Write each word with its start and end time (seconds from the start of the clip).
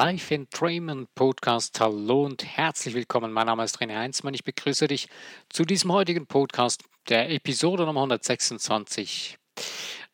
Live 0.00 0.30
in 0.30 0.46
Draymond 0.48 1.12
Podcast. 1.16 1.80
Hallo 1.80 2.24
und 2.24 2.44
herzlich 2.44 2.94
willkommen. 2.94 3.32
Mein 3.32 3.46
Name 3.46 3.64
ist 3.64 3.78
René 3.80 3.96
Heinzmann. 3.96 4.32
Ich 4.32 4.44
begrüße 4.44 4.86
dich 4.86 5.08
zu 5.48 5.64
diesem 5.64 5.90
heutigen 5.90 6.28
Podcast, 6.28 6.84
der 7.08 7.28
Episode 7.30 7.84
Nummer 7.84 8.02
126. 8.02 9.40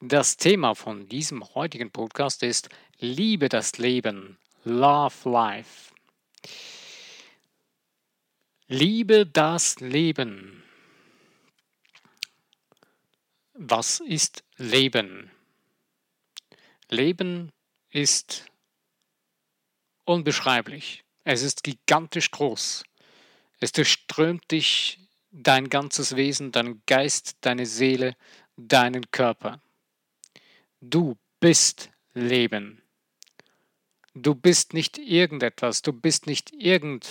Das 0.00 0.38
Thema 0.38 0.74
von 0.74 1.06
diesem 1.06 1.45
heutigen 1.55 1.91
Podcast 1.91 2.42
ist 2.42 2.70
Liebe 2.98 3.50
das 3.50 3.77
Leben. 3.77 4.38
Love 4.64 5.28
Life. 5.28 5.92
Liebe 8.66 9.27
das 9.27 9.80
Leben. 9.80 10.62
Was 13.52 14.01
ist 14.01 14.45
Leben? 14.56 15.30
Leben 16.88 17.52
ist 17.91 18.46
unbeschreiblich. 20.04 21.04
Es 21.24 21.42
ist 21.42 21.64
gigantisch 21.64 22.30
groß. 22.30 22.84
Es 23.60 23.72
durchströmt 23.72 24.50
dich, 24.50 24.98
dein 25.30 25.68
ganzes 25.68 26.16
Wesen, 26.16 26.52
dein 26.52 26.82
Geist, 26.86 27.36
deine 27.40 27.66
Seele, 27.66 28.16
deinen 28.56 29.10
Körper. 29.10 29.60
Du 30.80 31.16
bist 31.40 31.90
Leben. 32.12 32.82
Du 34.14 34.34
bist 34.34 34.74
nicht 34.74 34.98
irgendetwas, 34.98 35.82
du 35.82 35.92
bist 35.92 36.27
nicht 36.27 36.52
irgendein 36.52 37.10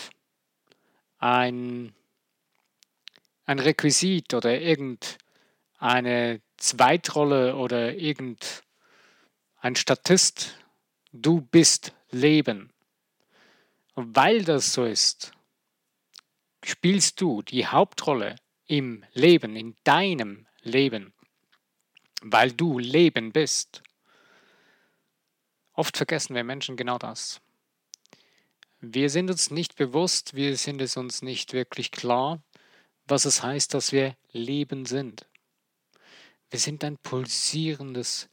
ein 3.45 3.59
Requisit 3.59 4.33
oder 4.33 4.59
irgendeine 4.61 6.41
Zweitrolle 6.57 7.55
oder 7.55 7.93
irgendein 7.95 9.75
Statist. 9.75 10.57
Du 11.11 11.41
bist 11.41 11.93
Leben. 12.11 12.72
Weil 13.95 14.43
das 14.43 14.73
so 14.73 14.85
ist, 14.85 15.33
spielst 16.63 17.21
du 17.21 17.41
die 17.41 17.67
Hauptrolle 17.67 18.35
im 18.65 19.05
Leben, 19.13 19.55
in 19.55 19.75
deinem 19.83 20.47
Leben, 20.61 21.13
weil 22.21 22.51
du 22.51 22.79
Leben 22.79 23.31
bist. 23.31 23.83
Oft 25.73 25.97
vergessen 25.97 26.35
wir 26.35 26.43
Menschen 26.43 26.77
genau 26.77 26.97
das. 26.97 27.41
Wir 28.79 29.09
sind 29.09 29.29
uns 29.29 29.49
nicht 29.49 29.75
bewusst, 29.75 30.33
wir 30.33 30.57
sind 30.57 30.81
es 30.81 30.97
uns 30.97 31.21
nicht 31.21 31.53
wirklich 31.53 31.91
klar, 31.91 32.41
was 33.05 33.25
es 33.25 33.43
heißt, 33.43 33.73
dass 33.73 33.91
wir 33.91 34.15
Leben 34.31 34.85
sind. 34.85 35.27
Wir 36.49 36.59
sind 36.59 36.83
ein 36.83 36.97
pulsierendes, 36.97 38.29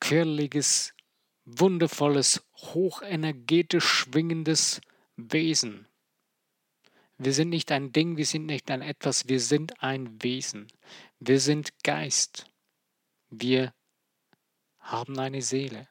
quirliges, 0.00 0.94
wundervolles, 1.44 2.42
hochenergetisch 2.56 3.84
schwingendes 3.84 4.80
Wesen. 5.16 5.86
Wir 7.18 7.32
sind 7.32 7.50
nicht 7.50 7.70
ein 7.70 7.92
Ding, 7.92 8.16
wir 8.16 8.26
sind 8.26 8.46
nicht 8.46 8.70
ein 8.70 8.82
etwas, 8.82 9.28
wir 9.28 9.40
sind 9.40 9.82
ein 9.82 10.22
Wesen. 10.22 10.68
Wir 11.20 11.40
sind 11.40 11.82
Geist. 11.84 12.50
Wir 13.30 13.72
haben 14.80 15.18
eine 15.18 15.42
Seele. 15.42 15.88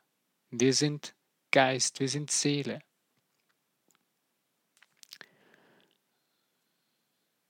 Wir 0.50 0.74
sind 0.74 1.16
Geist, 1.52 2.00
wir 2.00 2.10
sind 2.10 2.32
Seele. 2.32 2.82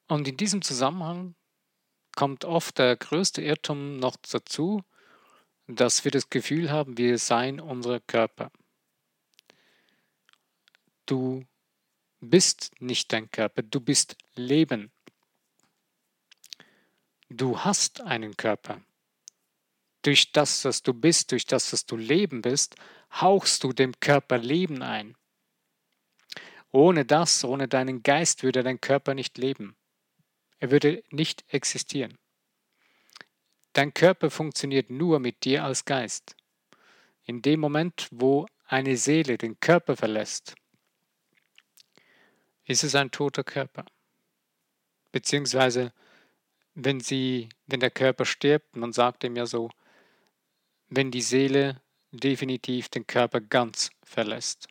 Und 0.08 0.28
in 0.28 0.38
diesem 0.38 0.62
Zusammenhang 0.62 1.36
kommt 2.16 2.46
oft 2.46 2.78
der 2.78 2.98
größte 2.98 3.42
Irrtum 3.42 3.98
noch 3.98 4.18
dazu, 4.18 4.84
dass 5.68 6.04
wir 6.04 6.12
das 6.12 6.30
Gefühl 6.30 6.72
haben, 6.72 6.98
wir 6.98 7.18
seien 7.18 7.60
unser 7.60 8.00
Körper. 8.00 8.52
Du 11.06 11.46
bist 12.20 12.72
nicht 12.80 13.12
dein 13.12 13.30
Körper, 13.32 13.64
du 13.64 13.80
bist 13.80 14.16
Leben. 14.36 14.92
Du 17.30 17.60
hast 17.60 18.02
einen 18.02 18.36
Körper. 18.38 18.82
Durch 20.02 20.32
das, 20.32 20.66
was 20.66 20.82
du 20.82 20.94
bist, 20.94 21.32
durch 21.32 21.46
das, 21.46 21.72
was 21.74 21.86
du 21.86 21.96
Leben 21.96 22.42
bist, 22.42 22.76
hauchst 23.14 23.64
du 23.64 23.74
dem 23.74 24.00
Körper 24.00 24.38
Leben 24.38 24.82
ein. 24.82 25.16
Ohne 26.72 27.06
das, 27.06 27.44
ohne 27.44 27.68
deinen 27.68 28.02
Geist 28.02 28.44
würde 28.44 28.64
dein 28.64 28.80
Körper 28.80 29.14
nicht 29.14 29.38
leben. 29.38 29.76
Er 30.60 30.72
würde 30.72 31.04
nicht 31.10 31.44
existieren. 31.50 32.18
Dein 33.74 33.94
Körper 33.94 34.30
funktioniert 34.30 34.90
nur 34.90 35.20
mit 35.20 35.46
dir 35.46 35.64
als 35.64 35.86
Geist. 35.86 36.36
In 37.24 37.42
dem 37.42 37.59
Moment, 37.59 38.08
wo 38.12 38.48
eine 38.66 38.98
Seele 38.98 39.38
den 39.38 39.59
Körper 39.59 39.96
verlässt, 39.96 40.56
ist 42.66 42.84
es 42.84 42.96
ein 42.96 43.12
toter 43.12 43.44
Körper. 43.44 43.86
Beziehungsweise, 45.12 45.94
wenn, 46.74 47.00
sie, 47.00 47.50
wenn 47.68 47.80
der 47.80 47.92
Körper 47.92 48.26
stirbt, 48.26 48.76
man 48.76 48.94
sagt 48.94 49.24
ihm 49.24 49.36
ja 49.36 49.46
so, 49.46 49.70
wenn 50.90 51.12
die 51.12 51.22
Seele 51.22 51.81
definitiv 52.12 52.90
den 52.90 53.08
Körper 53.08 53.40
ganz 53.40 53.92
verlässt. 54.04 54.68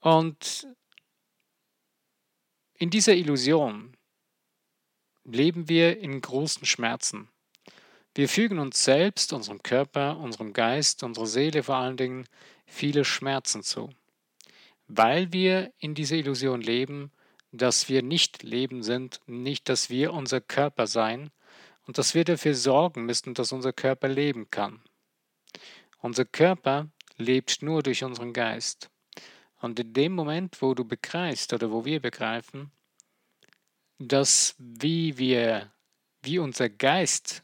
Und 0.00 0.66
in 2.74 2.88
dieser 2.88 3.14
Illusion 3.14 3.94
leben 5.24 5.68
wir 5.68 5.98
in 5.98 6.20
großen 6.20 6.66
Schmerzen. 6.66 7.28
Wir 8.14 8.28
fügen 8.28 8.58
uns 8.58 8.84
selbst, 8.84 9.32
unserem 9.32 9.62
Körper, 9.62 10.18
unserem 10.18 10.52
Geist, 10.52 11.02
unserer 11.02 11.26
Seele 11.26 11.62
vor 11.62 11.76
allen 11.76 11.96
Dingen 11.96 12.26
viele 12.66 13.04
Schmerzen 13.04 13.62
zu, 13.62 13.90
weil 14.88 15.32
wir 15.32 15.72
in 15.78 15.94
dieser 15.94 16.16
Illusion 16.16 16.60
leben, 16.60 17.12
dass 17.52 17.88
wir 17.88 18.02
nicht 18.02 18.42
Leben 18.42 18.82
sind, 18.82 19.20
nicht, 19.26 19.68
dass 19.68 19.90
wir 19.90 20.12
unser 20.12 20.40
Körper 20.40 20.86
sein 20.86 21.30
und 21.86 21.98
dass 21.98 22.14
wir 22.14 22.24
dafür 22.24 22.54
sorgen 22.54 23.04
müssen, 23.04 23.34
dass 23.34 23.52
unser 23.52 23.72
Körper 23.72 24.08
leben 24.08 24.50
kann. 24.50 24.82
Unser 25.98 26.24
Körper 26.24 26.88
lebt 27.16 27.62
nur 27.62 27.82
durch 27.82 28.04
unseren 28.04 28.32
Geist. 28.32 28.90
Und 29.60 29.78
in 29.78 29.92
dem 29.92 30.12
Moment, 30.12 30.62
wo 30.62 30.74
du 30.74 30.84
begreifst 30.84 31.52
oder 31.52 31.70
wo 31.70 31.84
wir 31.84 32.00
begreifen, 32.00 32.70
dass 34.00 34.54
wie 34.58 35.18
wir, 35.18 35.70
wie 36.22 36.38
unser 36.38 36.70
Geist 36.70 37.42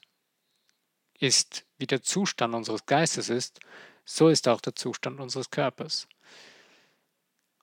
ist, 1.18 1.66
wie 1.78 1.86
der 1.86 2.02
Zustand 2.02 2.54
unseres 2.54 2.86
Geistes 2.86 3.28
ist, 3.28 3.60
so 4.04 4.28
ist 4.28 4.48
auch 4.48 4.60
der 4.60 4.74
Zustand 4.74 5.20
unseres 5.20 5.50
Körpers. 5.50 6.08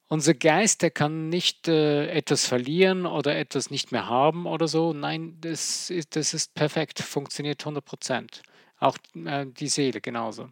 Unser 0.10 0.36
Geist, 0.36 0.84
der 0.84 0.92
kann 0.92 1.30
nicht 1.30 1.68
äh, 1.68 2.08
etwas 2.10 2.46
verlieren 2.46 3.08
oder 3.08 3.36
etwas 3.36 3.72
nicht 3.72 3.92
mehr 3.92 4.08
haben 4.08 4.46
oder 4.46 4.68
so. 4.68 4.94
Nein, 4.94 5.38
das 5.42 5.90
ist, 5.90 6.16
das 6.16 6.36
ist 6.36 6.54
perfekt, 6.54 7.00
funktioniert 7.00 7.62
100 7.62 7.84
Prozent. 7.84 8.44
Auch 8.78 8.98
äh, 9.16 9.48
die 9.48 9.70
Seele 9.70 10.02
genauso. 10.02 10.50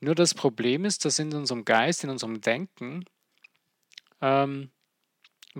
Nur 0.00 0.16
das 0.16 0.34
Problem 0.34 0.84
ist, 0.84 1.04
dass 1.04 1.20
in 1.20 1.32
unserem 1.34 1.64
Geist, 1.64 2.02
in 2.02 2.10
unserem 2.10 2.40
Denken, 2.40 3.04
ähm, 4.20 4.70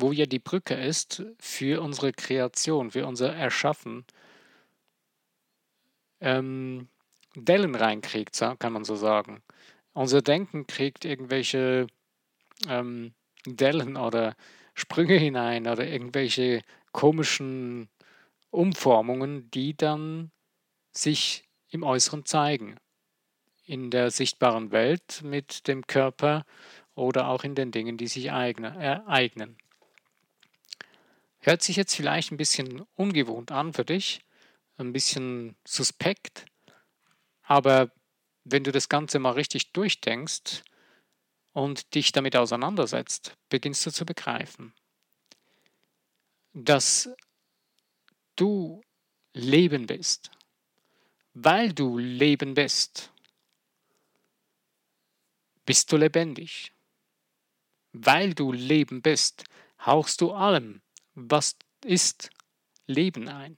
wo 0.00 0.12
ja 0.12 0.26
die 0.26 0.38
Brücke 0.38 0.74
ist 0.74 1.22
für 1.38 1.82
unsere 1.82 2.12
Kreation, 2.12 2.90
für 2.90 3.06
unser 3.06 3.34
Erschaffen, 3.34 4.04
ähm, 6.20 6.88
Dellen 7.34 7.74
reinkriegt, 7.74 8.38
kann 8.58 8.72
man 8.72 8.84
so 8.84 8.96
sagen. 8.96 9.42
Unser 9.92 10.22
Denken 10.22 10.66
kriegt 10.66 11.04
irgendwelche 11.04 11.86
ähm, 12.68 13.12
Dellen 13.46 13.96
oder 13.96 14.34
Sprünge 14.74 15.14
hinein 15.14 15.66
oder 15.66 15.86
irgendwelche 15.86 16.62
komischen 16.92 17.88
Umformungen, 18.50 19.50
die 19.50 19.76
dann 19.76 20.30
sich 20.92 21.44
im 21.68 21.82
Äußeren 21.82 22.24
zeigen. 22.24 22.76
In 23.64 23.90
der 23.90 24.10
sichtbaren 24.10 24.72
Welt 24.72 25.22
mit 25.22 25.68
dem 25.68 25.86
Körper 25.86 26.44
oder 26.94 27.28
auch 27.28 27.44
in 27.44 27.54
den 27.54 27.70
Dingen, 27.70 27.96
die 27.96 28.08
sich 28.08 28.26
ereignen. 28.26 29.56
Hört 31.40 31.62
sich 31.62 31.76
jetzt 31.76 31.94
vielleicht 31.94 32.32
ein 32.32 32.36
bisschen 32.36 32.86
ungewohnt 32.94 33.50
an 33.50 33.72
für 33.72 33.84
dich, 33.84 34.20
ein 34.76 34.92
bisschen 34.92 35.56
suspekt, 35.66 36.44
aber 37.42 37.90
wenn 38.44 38.64
du 38.64 38.72
das 38.72 38.88
Ganze 38.88 39.18
mal 39.18 39.32
richtig 39.32 39.72
durchdenkst 39.72 40.62
und 41.52 41.94
dich 41.94 42.12
damit 42.12 42.36
auseinandersetzt, 42.36 43.36
beginnst 43.48 43.84
du 43.86 43.90
zu 43.90 44.04
begreifen, 44.04 44.74
dass 46.52 47.08
du 48.36 48.82
Leben 49.32 49.86
bist. 49.86 50.30
Weil 51.32 51.72
du 51.72 51.96
Leben 51.96 52.54
bist, 52.54 53.12
bist 55.64 55.92
du 55.92 55.96
lebendig. 55.96 56.72
Weil 57.92 58.34
du 58.34 58.52
Leben 58.52 59.02
bist, 59.02 59.44
hauchst 59.84 60.20
du 60.20 60.32
allem, 60.32 60.82
was 61.28 61.56
ist 61.84 62.30
Leben 62.86 63.28
ein. 63.28 63.56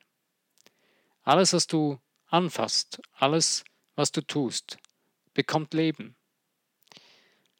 Alles, 1.22 1.52
was 1.52 1.66
du 1.66 2.00
anfasst, 2.26 3.00
alles, 3.12 3.64
was 3.94 4.12
du 4.12 4.22
tust, 4.22 4.78
bekommt 5.34 5.74
Leben. 5.74 6.16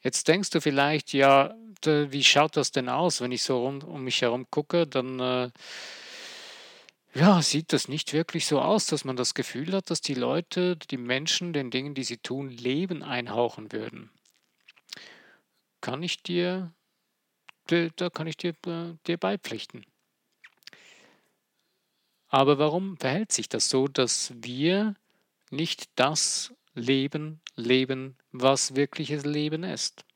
Jetzt 0.01 0.27
denkst 0.27 0.51
du 0.51 0.61
vielleicht, 0.61 1.13
ja, 1.13 1.55
wie 1.85 2.25
schaut 2.25 2.57
das 2.57 2.73
denn 2.73 2.89
aus, 2.89 3.21
wenn 3.21 3.33
ich 3.33 3.43
so 3.43 3.65
rund 3.65 3.85
um 3.85 4.05
mich 4.05 4.23
herum 4.23 4.47
gucke, 4.51 4.87
dann 4.87 5.21
äh, 5.21 5.51
ja, 7.15 7.43
sieht 7.43 7.73
das 7.73 7.89
nicht 7.89 8.13
wirklich 8.13 8.47
so 8.47 8.61
aus, 8.61 8.87
dass 8.87 9.05
man 9.05 9.17
das 9.17 9.35
Gefühl 9.35 9.73
hat, 9.75 9.91
dass 9.91 10.01
die 10.01 10.15
Leute, 10.15 10.77
die 10.77 10.97
Menschen, 10.97 11.53
den 11.53 11.71
Dingen, 11.71 11.95
die 11.95 12.05
sie 12.05 12.17
tun, 12.19 12.51
Leben 12.51 13.03
einhauchen 13.03 13.71
würden. 13.71 14.11
Kann 15.81 16.03
ich 16.03 16.23
dir, 16.23 16.73
da 17.67 18.11
kann 18.11 18.27
ich 18.27 18.37
dir, 18.37 18.55
äh, 18.67 18.95
dir 19.07 19.19
beipflichten. 19.19 19.85
Aber 22.33 22.59
warum 22.59 22.97
verhält 22.97 23.31
sich 23.31 23.51
das 23.51 23.69
so, 23.69 23.89
dass 23.89 24.33
wir 24.35 24.95
nicht 25.51 25.91
das 25.97 26.55
Leben 26.73 27.43
leben, 27.57 28.17
was 28.33 28.75
wirkliches 28.75 29.27
Leben 29.27 29.65
ist? 29.65 30.07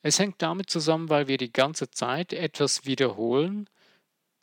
Es 0.00 0.18
hängt 0.18 0.40
damit 0.40 0.70
zusammen, 0.70 1.10
weil 1.10 1.28
wir 1.28 1.36
die 1.36 1.52
ganze 1.52 1.90
Zeit 1.90 2.32
etwas 2.32 2.86
wiederholen, 2.86 3.68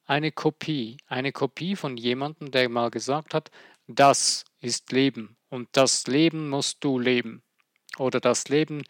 eine 0.05 0.31
Kopie, 0.31 0.97
eine 1.07 1.31
Kopie 1.31 1.75
von 1.75 1.97
jemandem, 1.97 2.51
der 2.51 2.69
mal 2.69 2.91
gesagt 2.91 3.33
hat, 3.33 3.49
das 3.87 4.45
ist 4.59 4.91
Leben 4.91 5.37
und 5.49 5.69
das 5.71 6.05
Leben 6.05 6.49
musst 6.49 6.83
du 6.83 6.99
leben. 6.99 7.41
Oder 7.97 8.19
das 8.19 8.47
Leben 8.47 8.83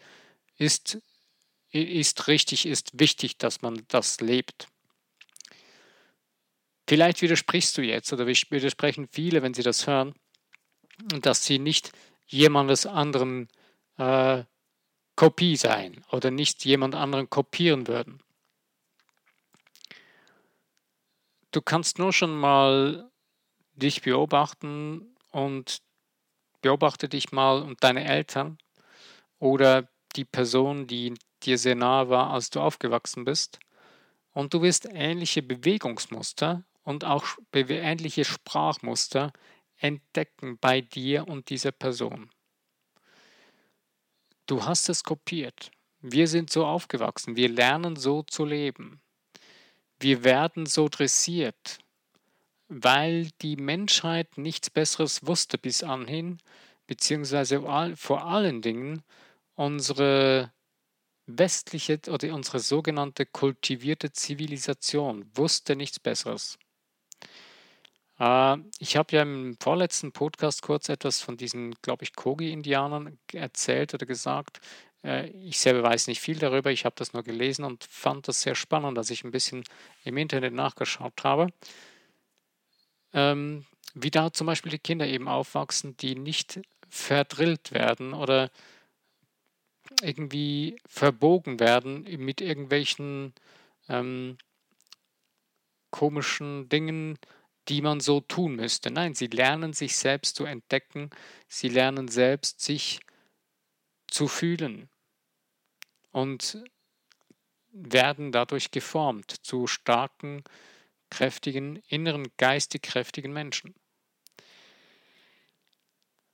ist, 0.58 0.98
ist 1.70 2.28
richtig, 2.28 2.66
ist 2.66 2.90
wichtig, 3.00 3.38
dass 3.38 3.62
man 3.62 3.82
das 3.88 4.20
lebt. 4.20 4.68
Vielleicht 6.90 7.22
widersprichst 7.22 7.78
du 7.78 7.82
jetzt 7.82 8.12
oder 8.12 8.26
widersprechen 8.26 9.06
viele, 9.06 9.44
wenn 9.44 9.54
sie 9.54 9.62
das 9.62 9.86
hören, 9.86 10.12
dass 11.20 11.44
sie 11.44 11.60
nicht 11.60 11.92
jemandes 12.26 12.84
anderen 12.84 13.48
äh, 13.96 14.42
Kopie 15.14 15.54
seien 15.54 16.04
oder 16.10 16.32
nicht 16.32 16.64
jemand 16.64 16.96
anderen 16.96 17.30
kopieren 17.30 17.86
würden. 17.86 18.20
Du 21.52 21.62
kannst 21.62 22.00
nur 22.00 22.12
schon 22.12 22.36
mal 22.36 23.08
dich 23.74 24.02
beobachten 24.02 25.14
und 25.30 25.82
beobachte 26.60 27.08
dich 27.08 27.30
mal 27.30 27.62
und 27.62 27.84
deine 27.84 28.04
Eltern 28.04 28.58
oder 29.38 29.88
die 30.16 30.24
Person, 30.24 30.88
die 30.88 31.14
dir 31.44 31.56
sehr 31.56 31.76
nahe 31.76 32.08
war, 32.08 32.30
als 32.30 32.50
du 32.50 32.60
aufgewachsen 32.60 33.24
bist. 33.24 33.60
Und 34.32 34.54
du 34.54 34.62
wirst 34.62 34.88
ähnliche 34.90 35.40
Bewegungsmuster 35.40 36.64
und 36.90 37.04
auch 37.04 37.24
ähnliche 37.54 38.24
Sprachmuster 38.24 39.32
entdecken 39.78 40.58
bei 40.58 40.80
dir 40.80 41.26
und 41.28 41.48
dieser 41.48 41.72
Person. 41.72 42.30
Du 44.46 44.64
hast 44.64 44.88
es 44.88 45.04
kopiert. 45.04 45.70
Wir 46.00 46.26
sind 46.26 46.50
so 46.50 46.66
aufgewachsen. 46.66 47.36
Wir 47.36 47.48
lernen 47.48 47.96
so 47.96 48.22
zu 48.22 48.44
leben. 48.44 49.00
Wir 50.00 50.24
werden 50.24 50.66
so 50.66 50.88
dressiert, 50.88 51.78
weil 52.68 53.30
die 53.42 53.56
Menschheit 53.56 54.36
nichts 54.36 54.70
Besseres 54.70 55.26
wusste 55.26 55.58
bis 55.58 55.82
anhin, 55.82 56.38
beziehungsweise 56.86 57.62
vor 57.96 58.24
allen 58.24 58.62
Dingen 58.62 59.02
unsere 59.54 60.52
westliche 61.26 62.00
oder 62.08 62.34
unsere 62.34 62.58
sogenannte 62.58 63.26
kultivierte 63.26 64.12
Zivilisation 64.12 65.30
wusste 65.34 65.76
nichts 65.76 66.00
Besseres. 66.00 66.58
Äh, 68.20 68.58
ich 68.78 68.96
habe 68.96 69.16
ja 69.16 69.22
im 69.22 69.56
vorletzten 69.60 70.12
Podcast 70.12 70.62
kurz 70.62 70.88
etwas 70.88 71.20
von 71.20 71.36
diesen, 71.36 71.74
glaube 71.82 72.04
ich, 72.04 72.14
Kogi-Indianern 72.14 73.18
erzählt 73.32 73.94
oder 73.94 74.06
gesagt. 74.06 74.60
Äh, 75.02 75.28
ich 75.30 75.58
selber 75.58 75.82
weiß 75.82 76.06
nicht 76.06 76.20
viel 76.20 76.38
darüber, 76.38 76.70
ich 76.70 76.84
habe 76.84 76.94
das 76.96 77.12
nur 77.14 77.24
gelesen 77.24 77.64
und 77.64 77.84
fand 77.84 78.28
das 78.28 78.42
sehr 78.42 78.54
spannend, 78.54 78.98
als 78.98 79.10
ich 79.10 79.24
ein 79.24 79.32
bisschen 79.32 79.64
im 80.04 80.16
Internet 80.18 80.52
nachgeschaut 80.52 81.24
habe. 81.24 81.48
Ähm, 83.12 83.64
wie 83.94 84.10
da 84.10 84.32
zum 84.32 84.46
Beispiel 84.46 84.70
die 84.70 84.78
Kinder 84.78 85.06
eben 85.06 85.26
aufwachsen, 85.26 85.96
die 85.96 86.14
nicht 86.14 86.60
verdrillt 86.88 87.72
werden 87.72 88.12
oder 88.14 88.50
irgendwie 90.02 90.76
verbogen 90.86 91.58
werden 91.58 92.02
mit 92.18 92.40
irgendwelchen 92.40 93.34
ähm, 93.88 94.38
komischen 95.90 96.68
Dingen, 96.68 97.18
die 97.70 97.82
man 97.82 98.00
so 98.00 98.20
tun 98.20 98.56
müsste. 98.56 98.90
Nein, 98.90 99.14
sie 99.14 99.28
lernen 99.28 99.72
sich 99.72 99.96
selbst 99.96 100.34
zu 100.34 100.44
entdecken, 100.44 101.10
sie 101.48 101.68
lernen 101.68 102.08
selbst 102.08 102.60
sich 102.60 103.00
zu 104.08 104.26
fühlen 104.26 104.90
und 106.10 106.64
werden 107.70 108.32
dadurch 108.32 108.72
geformt 108.72 109.30
zu 109.46 109.68
starken, 109.68 110.42
kräftigen, 111.10 111.76
inneren, 111.88 112.26
geistig 112.36 112.82
kräftigen 112.82 113.32
Menschen. 113.32 113.74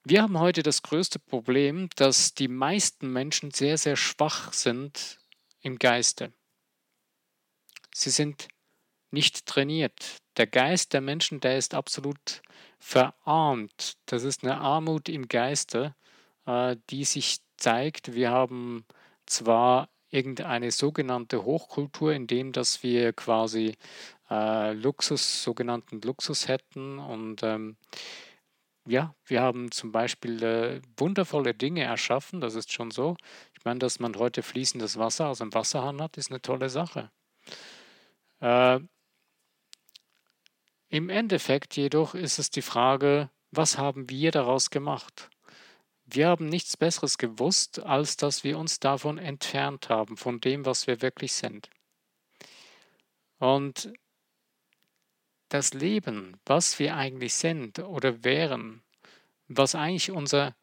Wir 0.04 0.22
haben 0.22 0.38
heute 0.38 0.62
das 0.62 0.82
größte 0.82 1.18
Problem, 1.18 1.90
dass 1.96 2.32
die 2.32 2.48
meisten 2.48 3.12
Menschen 3.12 3.50
sehr, 3.50 3.76
sehr 3.76 3.96
schwach 3.96 4.54
sind 4.54 5.18
im 5.60 5.78
Geiste. 5.78 6.32
Sie 7.92 8.10
sind 8.10 8.48
nicht 9.10 9.46
trainiert. 9.46 10.18
Der 10.36 10.46
Geist 10.46 10.92
der 10.92 11.00
Menschen, 11.00 11.40
der 11.40 11.58
ist 11.58 11.74
absolut 11.74 12.42
verarmt. 12.78 13.94
Das 14.06 14.24
ist 14.24 14.44
eine 14.44 14.58
Armut 14.58 15.08
im 15.08 15.28
Geiste, 15.28 15.94
äh, 16.46 16.76
die 16.90 17.04
sich 17.04 17.38
zeigt. 17.56 18.14
Wir 18.14 18.30
haben 18.30 18.84
zwar 19.26 19.88
irgendeine 20.10 20.70
sogenannte 20.70 21.44
Hochkultur, 21.44 22.12
in 22.12 22.26
dem 22.26 22.52
dass 22.52 22.82
wir 22.82 23.12
quasi 23.12 23.76
äh, 24.30 24.72
Luxus, 24.72 25.42
sogenannten 25.42 26.00
Luxus 26.00 26.48
hätten 26.48 26.98
und 26.98 27.42
ähm, 27.42 27.76
ja, 28.88 29.14
wir 29.24 29.42
haben 29.42 29.72
zum 29.72 29.90
Beispiel 29.90 30.42
äh, 30.42 30.80
wundervolle 30.96 31.54
Dinge 31.54 31.82
erschaffen, 31.82 32.40
das 32.40 32.54
ist 32.54 32.72
schon 32.72 32.92
so. 32.92 33.16
Ich 33.58 33.64
meine, 33.64 33.80
dass 33.80 33.98
man 33.98 34.16
heute 34.16 34.42
fließendes 34.42 34.96
Wasser 34.96 35.28
aus 35.28 35.40
einem 35.40 35.54
Wasserhahn 35.54 36.00
hat, 36.00 36.16
ist 36.16 36.30
eine 36.30 36.40
tolle 36.40 36.68
Sache. 36.68 37.10
Äh, 38.40 38.80
Im 40.88 41.08
Endeffekt 41.08 41.76
jedoch 41.76 42.14
ist 42.14 42.38
es 42.38 42.50
die 42.50 42.62
Frage, 42.62 43.30
was 43.50 43.78
haben 43.78 44.08
wir 44.08 44.30
daraus 44.30 44.70
gemacht? 44.70 45.30
Wir 46.04 46.28
haben 46.28 46.46
nichts 46.46 46.76
Besseres 46.76 47.18
gewusst, 47.18 47.80
als 47.80 48.16
dass 48.16 48.44
wir 48.44 48.58
uns 48.58 48.78
davon 48.78 49.18
entfernt 49.18 49.88
haben, 49.88 50.16
von 50.16 50.40
dem, 50.40 50.64
was 50.64 50.86
wir 50.86 51.02
wirklich 51.02 51.32
sind. 51.32 51.68
Und 53.38 53.92
das 55.48 55.74
Leben, 55.74 56.40
was 56.44 56.78
wir 56.78 56.96
eigentlich 56.96 57.34
sind 57.34 57.80
oder 57.80 58.22
wären, 58.22 58.82
was 59.48 59.74
eigentlich 59.74 60.12
unser, 60.12 60.54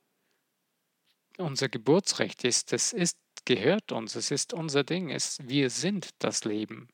unser 1.37 1.67
Geburtsrecht 1.67 2.45
ist, 2.45 2.71
das 2.71 2.93
ist, 2.93 3.17
gehört 3.45 3.91
uns, 3.91 4.15
es 4.15 4.31
ist 4.31 4.53
unser 4.53 4.85
Ding, 4.85 5.09
es, 5.09 5.39
wir 5.41 5.69
sind 5.69 6.09
das 6.19 6.45
Leben. 6.45 6.87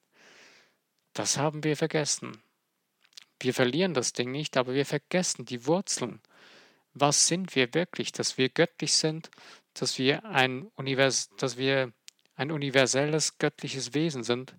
Das 1.14 1.38
haben 1.38 1.64
wir 1.64 1.78
vergessen. 1.78 2.42
Wir 3.40 3.54
verlieren 3.54 3.94
das 3.94 4.14
Ding 4.14 4.32
nicht, 4.32 4.58
aber 4.58 4.74
wir 4.74 4.86
vergessen 4.86 5.46
die 5.46 5.66
Wurzeln 5.66 6.22
was 6.94 7.28
sind 7.28 7.56
wir 7.56 7.74
wirklich, 7.74 8.12
dass 8.12 8.38
wir 8.38 8.50
göttlich 8.50 8.94
sind, 8.94 9.30
dass 9.74 9.98
wir 9.98 10.26
ein, 10.26 10.64
Univers 10.76 11.30
dass 11.38 11.58
wir 11.58 11.92
ein 12.36 12.52
universelles 12.52 13.38
göttliches 13.38 13.94
Wesen 13.94 14.24
sind, 14.24 14.56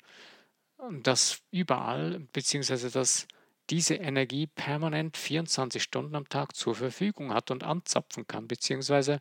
das 1.02 1.40
überall, 1.50 2.20
beziehungsweise 2.32 2.90
dass 2.90 3.26
diese 3.68 3.94
Energie 3.94 4.46
permanent 4.46 5.16
24 5.16 5.82
Stunden 5.82 6.14
am 6.14 6.28
Tag 6.28 6.56
zur 6.56 6.74
Verfügung 6.74 7.32
hat 7.32 7.50
und 7.50 7.64
anzapfen 7.64 8.26
kann, 8.26 8.48
beziehungsweise 8.48 9.20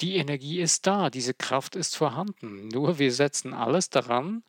die 0.00 0.16
Energie 0.16 0.60
ist 0.60 0.86
da, 0.86 1.10
diese 1.10 1.34
Kraft 1.34 1.74
ist 1.74 1.96
vorhanden. 1.96 2.68
Nur 2.68 2.98
wir 2.98 3.12
setzen 3.12 3.54
alles 3.54 3.90
daran, 3.90 4.42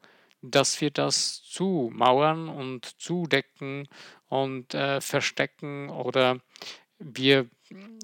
dass 0.51 0.81
wir 0.81 0.91
das 0.91 1.43
zumauern 1.43 2.49
und 2.49 2.85
zudecken 2.99 3.87
und 4.27 4.73
äh, 4.73 5.01
verstecken 5.01 5.89
oder 5.89 6.39
wir, 6.99 7.47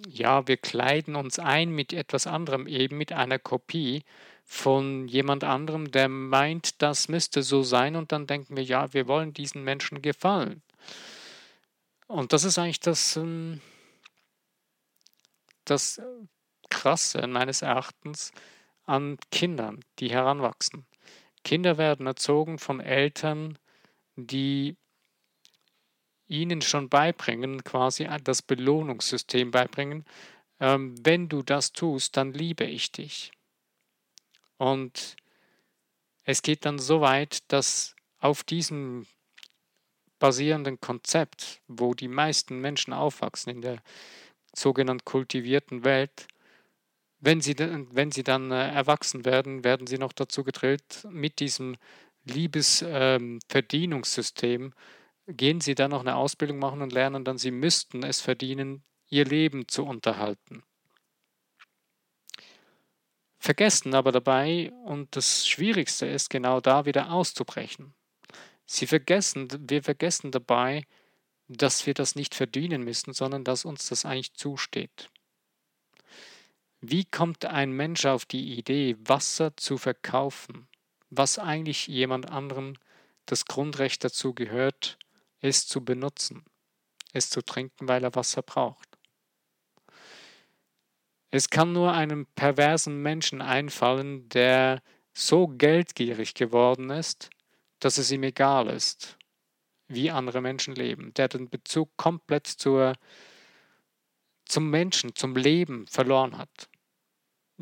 ja, 0.08 0.48
wir 0.48 0.58
kleiden 0.58 1.16
uns 1.16 1.40
ein 1.40 1.72
mit 1.72 1.94
etwas 1.94 2.28
anderem, 2.28 2.68
eben 2.68 2.98
mit 2.98 3.12
einer 3.12 3.40
Kopie 3.40 4.04
von 4.46 5.08
jemand 5.08 5.44
anderem, 5.44 5.92
der 5.92 6.10
meint, 6.10 6.82
das 6.82 7.08
müsste 7.08 7.44
so 7.44 7.64
sein 7.64 7.96
und 7.96 8.12
dann 8.12 8.28
denken 8.28 8.56
wir, 8.56 8.64
ja, 8.64 8.94
wir 8.94 9.08
wollen 9.08 9.34
diesen 9.34 9.64
Menschen 9.64 10.02
gefallen. 10.02 10.62
Und 12.08 12.34
das 12.34 12.44
ist 12.44 12.60
eigentlich 12.60 12.82
das, 12.82 13.16
ähm, 13.16 13.62
das 15.66 16.02
Krasse 16.70 17.26
meines 17.28 17.62
Erachtens 17.62 18.32
an 18.86 19.18
Kindern, 19.32 19.84
die 20.00 20.12
heranwachsen. 20.12 20.86
Kinder 21.44 21.78
werden 21.78 22.08
erzogen 22.08 22.58
von 22.58 22.80
Eltern, 22.80 23.58
die 24.16 24.78
ihnen 26.28 26.62
schon 26.62 26.90
beibringen, 26.90 27.64
quasi 27.64 28.08
das 28.24 28.42
Belohnungssystem 28.42 29.52
beibringen, 29.52 30.06
ähm, 30.60 30.96
wenn 31.04 31.30
du 31.30 31.42
das 31.42 31.74
tust, 31.74 32.18
dann 32.18 32.34
liebe 32.34 32.64
ich 32.64 32.92
dich. 32.92 33.32
Und 34.58 35.16
es 36.24 36.42
geht 36.42 36.66
dann 36.66 36.80
so 36.80 37.02
weit, 37.02 37.52
dass 37.52 37.96
auf 38.20 38.44
diesem 38.44 39.06
basierenden 40.20 40.80
Konzept, 40.80 41.62
wo 41.68 41.94
die 41.94 42.08
meisten 42.08 42.62
Menschen 42.62 42.94
aufwachsen 42.94 43.50
in 43.50 43.62
der 43.62 43.84
sogenannten 44.56 45.04
kultivierten 45.04 45.84
Welt, 45.84 46.28
wenn 47.24 47.40
sie, 47.40 47.56
wenn 47.58 48.12
sie 48.12 48.24
dann 48.24 48.52
äh, 48.52 48.74
erwachsen 48.74 49.24
werden, 49.24 49.64
werden 49.64 49.88
sie 49.88 49.98
noch 49.98 50.12
dazu 50.12 50.44
gedrillt, 50.44 51.08
mit 51.10 51.40
diesem 51.40 51.78
Liebesverdienungssystem 52.26 54.64
ähm, 54.64 54.74
gehen 55.28 55.62
sie 55.62 55.74
dann 55.74 55.92
noch 55.92 56.02
eine 56.02 56.18
Ausbildung 56.18 56.60
machen 56.60 56.82
und 56.82 56.92
lernen 56.92 57.24
dann, 57.24 57.38
sie 57.38 57.52
müssten 57.52 58.04
es 58.04 58.20
verdienen, 58.20 58.84
ihr 59.10 59.24
Leben 59.24 59.70
zu 59.70 59.86
unterhalten. 59.86 60.64
Vergessen 63.40 63.96
aber 63.96 64.12
dabei, 64.12 64.74
und 64.84 65.16
das 65.16 65.48
Schwierigste 65.48 66.06
ist 66.06 66.30
genau 66.30 66.60
da 66.60 66.86
wieder 66.86 67.10
auszubrechen. 67.10 67.94
Sie 68.66 68.86
vergessen, 68.86 69.48
wir 69.70 69.82
vergessen 69.82 70.32
dabei, 70.32 70.84
dass 71.48 71.86
wir 71.86 71.94
das 71.94 72.16
nicht 72.16 72.36
verdienen 72.36 72.84
müssen, 72.84 73.14
sondern 73.14 73.46
dass 73.46 73.64
uns 73.64 73.88
das 73.88 74.04
eigentlich 74.04 74.34
zusteht. 74.34 75.10
Wie 76.86 77.06
kommt 77.06 77.46
ein 77.46 77.72
Mensch 77.72 78.06
auf 78.06 78.26
die 78.26 78.58
Idee, 78.60 78.98
Wasser 79.00 79.56
zu 79.56 79.78
verkaufen, 79.78 80.68
was 81.10 81.40
eigentlich 81.40 81.88
jemand 81.88 82.30
anderem 82.30 82.74
das 83.26 83.46
Grundrecht 83.46 84.04
dazu 84.04 84.34
gehört, 84.34 85.00
es 85.40 85.66
zu 85.66 85.86
benutzen, 85.86 86.44
es 87.14 87.30
zu 87.30 87.42
trinken, 87.42 87.88
weil 87.88 88.04
er 88.04 88.14
Wasser 88.16 88.42
braucht? 88.42 88.98
Es 91.32 91.50
kann 91.50 91.72
nur 91.72 91.94
einem 91.94 92.26
perversen 92.36 93.02
Menschen 93.02 93.42
einfallen, 93.42 94.28
der 94.28 94.84
so 95.14 95.48
geldgierig 95.48 96.34
geworden 96.34 96.90
ist, 96.90 97.30
dass 97.80 97.98
es 97.98 98.12
ihm 98.12 98.24
egal 98.24 98.68
ist, 98.68 99.18
wie 99.88 100.12
andere 100.12 100.42
Menschen 100.42 100.76
leben, 100.76 101.14
der 101.14 101.30
den 101.30 101.50
Bezug 101.50 101.96
komplett 101.96 102.46
zur, 102.46 102.98
zum 104.44 104.70
Menschen, 104.70 105.16
zum 105.16 105.38
Leben 105.38 105.88
verloren 105.88 106.38
hat. 106.38 106.68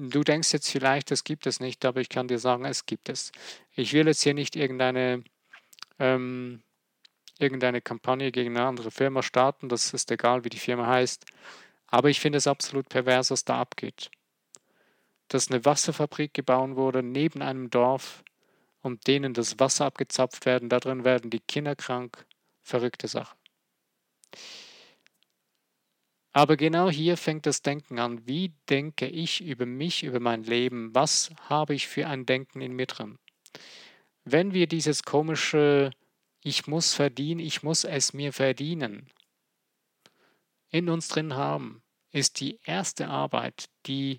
Du 0.10 0.24
denkst 0.24 0.52
jetzt 0.54 0.70
vielleicht, 0.70 1.12
es 1.12 1.24
gibt 1.24 1.46
es 1.46 1.60
nicht, 1.60 1.86
aber 1.86 2.02
ich 2.02 2.10
kann 2.10 2.28
dir 2.28 2.40
sagen, 2.40 2.66
es 2.66 2.86
gibt 2.86 3.10
es. 3.10 3.32
Ich 3.76 3.94
will 3.94 4.08
jetzt 4.08 4.24
hier 4.24 4.34
nicht 4.34 4.56
irgendeine, 4.56 5.24
ähm, 6.00 6.64
irgendeine 7.38 7.82
Kampagne 7.82 8.32
gegen 8.32 8.58
eine 8.58 8.66
andere 8.66 8.90
Firma 8.90 9.22
starten, 9.22 9.70
das 9.70 9.94
ist 9.94 10.10
egal, 10.10 10.44
wie 10.44 10.50
die 10.50 10.60
Firma 10.60 10.88
heißt, 10.88 11.26
aber 11.88 12.10
ich 12.10 12.20
finde 12.20 12.40
es 12.40 12.48
absolut 12.48 12.90
pervers, 12.90 13.30
was 13.30 13.46
da 13.46 13.60
abgeht. 13.60 14.10
Dass 15.28 15.52
eine 15.52 15.64
Wasserfabrik 15.66 16.34
gebaut 16.34 16.76
wurde 16.76 17.04
neben 17.04 17.42
einem 17.42 17.70
Dorf, 17.70 18.24
und 18.82 19.08
denen 19.08 19.34
das 19.34 19.60
Wasser 19.60 19.86
abgezapft 19.86 20.46
werden. 20.46 20.70
Darin 20.70 21.04
werden 21.04 21.30
die 21.30 21.40
Kinder 21.40 21.76
krank. 21.76 22.26
Verrückte 22.64 23.08
Sache. 23.08 23.36
Aber 26.34 26.56
genau 26.56 26.90
hier 26.90 27.18
fängt 27.18 27.46
das 27.46 27.62
Denken 27.62 28.00
an. 28.00 28.26
Wie 28.26 28.54
denke 28.70 29.08
ich 29.08 29.42
über 29.44 29.66
mich, 29.66 30.04
über 30.04 30.20
mein 30.20 30.44
Leben? 30.44 30.96
Was 30.96 31.30
habe 31.50 31.76
ich 31.76 31.88
für 31.88 32.08
ein 32.08 32.26
Denken 32.26 32.62
in 32.62 32.74
mir 32.74 32.86
drin? 32.86 33.18
Wenn 34.24 34.54
wir 34.54 34.68
dieses 34.68 35.04
komische 35.04 35.92
Ich 36.44 36.68
muss 36.68 36.94
verdienen, 36.94 37.40
ich 37.40 37.64
muss 37.64 37.84
es 37.84 38.14
mir 38.14 38.34
verdienen 38.34 39.10
in 40.70 40.90
uns 40.90 41.10
drin 41.10 41.36
haben, 41.36 41.84
ist 42.12 42.40
die 42.40 42.60
erste 42.64 43.10
Arbeit, 43.10 43.70
die 43.86 44.18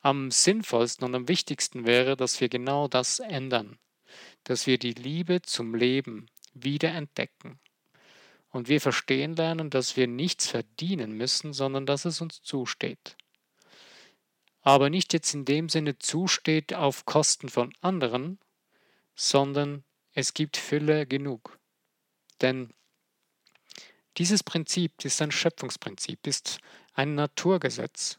am 0.00 0.30
sinnvollsten 0.30 1.06
und 1.06 1.14
am 1.14 1.28
wichtigsten 1.28 1.86
wäre, 1.86 2.16
dass 2.16 2.40
wir 2.40 2.48
genau 2.48 2.88
das 2.88 3.20
ändern, 3.20 3.78
dass 4.44 4.66
wir 4.66 4.78
die 4.78 4.94
Liebe 4.94 5.42
zum 5.42 5.74
Leben 5.74 6.26
wieder 6.52 6.90
entdecken 6.90 7.60
und 8.50 8.68
wir 8.68 8.80
verstehen 8.80 9.34
lernen, 9.36 9.70
dass 9.70 9.96
wir 9.96 10.06
nichts 10.06 10.46
verdienen 10.46 11.12
müssen, 11.12 11.52
sondern 11.52 11.86
dass 11.86 12.04
es 12.04 12.20
uns 12.20 12.42
zusteht. 12.42 13.16
Aber 14.62 14.90
nicht 14.90 15.12
jetzt 15.12 15.32
in 15.34 15.44
dem 15.44 15.68
Sinne 15.68 15.98
zusteht 15.98 16.74
auf 16.74 17.06
Kosten 17.06 17.48
von 17.48 17.72
anderen, 17.80 18.38
sondern 19.14 19.84
es 20.12 20.34
gibt 20.34 20.56
Fülle 20.56 21.06
genug. 21.06 21.58
Denn 22.40 22.74
dieses 24.16 24.42
Prinzip 24.42 25.04
ist 25.04 25.22
ein 25.22 25.30
Schöpfungsprinzip, 25.30 26.26
ist 26.26 26.58
ein 26.92 27.14
Naturgesetz, 27.14 28.16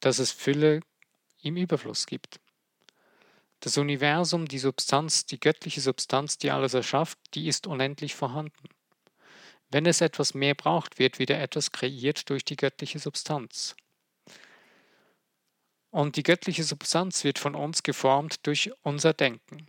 dass 0.00 0.18
es 0.18 0.30
Fülle 0.30 0.80
im 1.42 1.56
Überfluss 1.56 2.06
gibt. 2.06 2.40
Das 3.60 3.76
Universum, 3.76 4.46
die 4.46 4.58
Substanz, 4.58 5.26
die 5.26 5.38
göttliche 5.38 5.80
Substanz, 5.80 6.38
die 6.38 6.50
alles 6.50 6.74
erschafft, 6.74 7.18
die 7.34 7.48
ist 7.48 7.66
unendlich 7.66 8.14
vorhanden. 8.14 8.68
Wenn 9.72 9.86
es 9.86 10.02
etwas 10.02 10.34
mehr 10.34 10.54
braucht, 10.54 10.98
wird 10.98 11.18
wieder 11.18 11.40
etwas 11.40 11.72
kreiert 11.72 12.28
durch 12.28 12.44
die 12.44 12.56
göttliche 12.56 12.98
Substanz. 12.98 13.74
Und 15.90 16.16
die 16.16 16.22
göttliche 16.22 16.62
Substanz 16.62 17.24
wird 17.24 17.38
von 17.38 17.54
uns 17.54 17.82
geformt 17.82 18.46
durch 18.46 18.70
unser 18.82 19.14
Denken. 19.14 19.66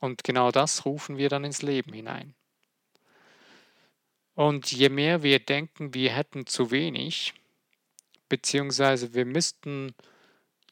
Und 0.00 0.24
genau 0.24 0.50
das 0.50 0.84
rufen 0.84 1.18
wir 1.18 1.28
dann 1.28 1.44
ins 1.44 1.62
Leben 1.62 1.92
hinein. 1.92 2.34
Und 4.34 4.72
je 4.72 4.88
mehr 4.88 5.22
wir 5.22 5.38
denken, 5.38 5.94
wir 5.94 6.10
hätten 6.10 6.46
zu 6.46 6.72
wenig, 6.72 7.34
beziehungsweise 8.28 9.14
wir 9.14 9.24
müssten 9.24 9.94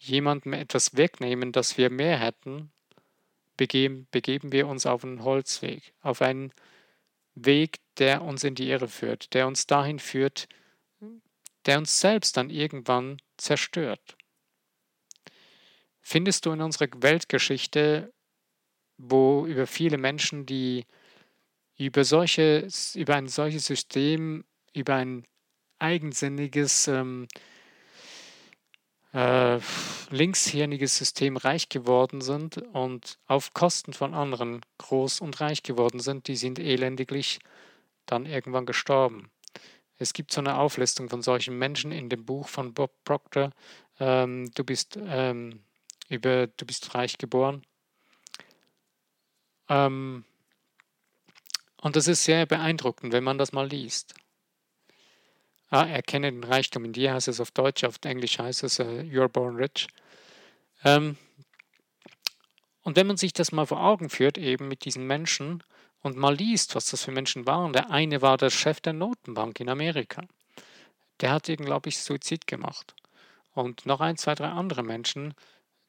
jemandem 0.00 0.54
etwas 0.54 0.96
wegnehmen, 0.96 1.52
das 1.52 1.78
wir 1.78 1.90
mehr 1.90 2.18
hätten, 2.18 2.72
begeben, 3.56 4.08
begeben 4.10 4.50
wir 4.50 4.66
uns 4.66 4.86
auf 4.86 5.04
einen 5.04 5.22
Holzweg, 5.22 5.94
auf 6.02 6.20
einen 6.20 6.52
Weg, 7.36 7.78
der 7.98 8.22
uns 8.22 8.42
in 8.42 8.54
die 8.54 8.68
Irre 8.68 8.88
führt, 8.88 9.32
der 9.34 9.46
uns 9.46 9.66
dahin 9.66 9.98
führt, 9.98 10.48
der 11.66 11.78
uns 11.78 12.00
selbst 12.00 12.36
dann 12.36 12.50
irgendwann 12.50 13.18
zerstört. 13.36 14.16
Findest 16.00 16.46
du 16.46 16.52
in 16.52 16.60
unserer 16.60 16.88
Weltgeschichte, 16.96 18.12
wo 18.96 19.46
über 19.46 19.66
viele 19.66 19.98
Menschen, 19.98 20.46
die 20.46 20.86
über, 21.76 22.04
solche, 22.04 22.68
über 22.94 23.16
ein 23.16 23.28
solches 23.28 23.66
System, 23.66 24.44
über 24.72 24.94
ein 24.94 25.26
eigensinniges 25.78 26.88
ähm, 26.88 27.28
äh, 29.16 29.60
linkshirniges 30.10 30.98
System 30.98 31.38
reich 31.38 31.70
geworden 31.70 32.20
sind 32.20 32.58
und 32.74 33.18
auf 33.26 33.54
Kosten 33.54 33.94
von 33.94 34.12
anderen 34.12 34.60
groß 34.76 35.22
und 35.22 35.40
reich 35.40 35.62
geworden 35.62 36.00
sind, 36.00 36.28
die 36.28 36.36
sind 36.36 36.58
elendiglich 36.58 37.38
dann 38.04 38.26
irgendwann 38.26 38.66
gestorben. 38.66 39.30
Es 39.98 40.12
gibt 40.12 40.32
so 40.32 40.42
eine 40.42 40.58
Auflistung 40.58 41.08
von 41.08 41.22
solchen 41.22 41.58
Menschen 41.58 41.92
in 41.92 42.10
dem 42.10 42.26
Buch 42.26 42.48
von 42.48 42.74
Bob 42.74 42.92
Proctor. 43.04 43.52
Ähm, 43.98 44.50
du 44.54 44.64
bist 44.64 44.98
ähm, 45.06 45.60
über, 46.10 46.48
du 46.48 46.66
bist 46.66 46.94
reich 46.94 47.16
geboren. 47.16 47.62
Ähm, 49.70 50.24
und 51.80 51.96
das 51.96 52.06
ist 52.06 52.24
sehr 52.24 52.44
beeindruckend, 52.44 53.14
wenn 53.14 53.24
man 53.24 53.38
das 53.38 53.52
mal 53.52 53.66
liest. 53.66 54.14
Ah, 55.68 55.84
erkenne 55.84 56.30
den 56.30 56.44
Reichtum 56.44 56.84
in 56.84 56.92
dir, 56.92 57.12
heißt 57.12 57.28
es 57.28 57.40
auf 57.40 57.50
Deutsch, 57.50 57.82
auf 57.84 57.96
Englisch 58.04 58.38
heißt 58.38 58.62
es 58.62 58.78
uh, 58.78 58.84
You're 58.84 59.28
born 59.28 59.56
rich. 59.56 59.88
Ähm, 60.84 61.16
und 62.82 62.94
wenn 62.94 63.08
man 63.08 63.16
sich 63.16 63.32
das 63.32 63.50
mal 63.50 63.66
vor 63.66 63.82
Augen 63.82 64.08
führt, 64.08 64.38
eben 64.38 64.68
mit 64.68 64.84
diesen 64.84 65.06
Menschen 65.08 65.64
und 66.02 66.16
mal 66.16 66.36
liest, 66.36 66.76
was 66.76 66.90
das 66.90 67.02
für 67.02 67.10
Menschen 67.10 67.46
waren, 67.46 67.72
der 67.72 67.90
eine 67.90 68.22
war 68.22 68.36
der 68.36 68.50
Chef 68.50 68.80
der 68.80 68.92
Notenbank 68.92 69.58
in 69.58 69.68
Amerika. 69.68 70.22
Der 71.20 71.32
hat, 71.32 71.46
glaube 71.46 71.88
ich, 71.88 71.98
Suizid 71.98 72.46
gemacht. 72.46 72.94
Und 73.52 73.86
noch 73.86 74.00
ein, 74.00 74.16
zwei, 74.16 74.36
drei 74.36 74.48
andere 74.48 74.84
Menschen 74.84 75.34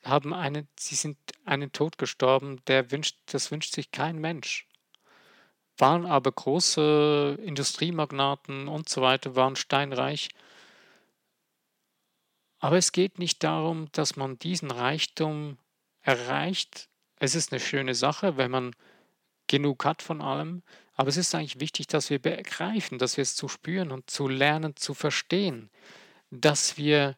haben 0.04 0.34
eine, 0.34 0.66
sie 0.80 0.96
sind 0.96 1.18
einen 1.46 1.72
Tod 1.72 2.00
gestorben, 2.00 2.62
der 2.66 2.90
wünscht, 2.92 3.18
das 3.28 3.52
wünscht 3.52 3.76
sich 3.76 3.92
kein 3.92 4.18
Mensch 4.18 4.68
waren 5.78 6.06
aber 6.06 6.32
große 6.32 7.38
Industriemagnaten 7.44 8.68
und 8.68 8.90
so 8.90 9.02
weiter, 9.02 9.36
waren 9.36 9.56
steinreich. 9.56 10.30
Aber 12.60 12.78
es 12.78 12.92
geht 12.92 13.20
nicht 13.20 13.44
darum, 13.44 13.90
dass 13.92 14.16
man 14.16 14.40
diesen 14.40 14.72
Reichtum 14.72 15.58
erreicht. 16.02 16.90
Es 17.20 17.36
ist 17.36 17.52
eine 17.52 17.60
schöne 17.60 17.94
Sache, 17.96 18.38
wenn 18.38 18.52
man 18.52 18.76
genug 19.48 19.86
hat 19.86 20.02
von 20.02 20.22
allem, 20.22 20.64
aber 20.96 21.10
es 21.10 21.18
ist 21.18 21.34
eigentlich 21.36 21.60
wichtig, 21.60 21.88
dass 21.88 22.10
wir 22.10 22.20
begreifen, 22.20 22.98
dass 22.98 23.18
wir 23.18 23.22
es 23.22 23.36
zu 23.36 23.48
spüren 23.48 23.92
und 23.92 24.10
zu 24.10 24.28
lernen, 24.28 24.76
zu 24.76 24.94
verstehen, 24.94 25.70
dass 26.32 26.78
wir 26.78 27.16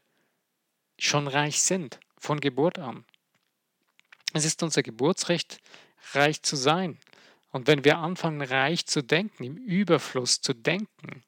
schon 1.00 1.28
reich 1.28 1.62
sind, 1.62 2.00
von 2.18 2.42
Geburt 2.42 2.78
an. 2.78 3.06
Es 4.34 4.46
ist 4.46 4.62
unser 4.62 4.84
Geburtsrecht, 4.84 5.60
reich 6.14 6.44
zu 6.44 6.56
sein. 6.56 7.00
Und 7.52 7.68
wenn 7.68 7.84
wir 7.84 7.98
anfangen, 7.98 8.42
reich 8.42 8.86
zu 8.86 9.02
denken, 9.04 9.44
im 9.44 9.58
Überfluss 9.58 10.42
zu 10.42 10.54
denken, 10.54 11.24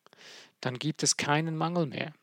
dann 0.59 0.77
gibt 0.77 1.03
es 1.03 1.17
keinen 1.17 1.57
Mangel 1.57 1.87
mehr. 1.87 2.13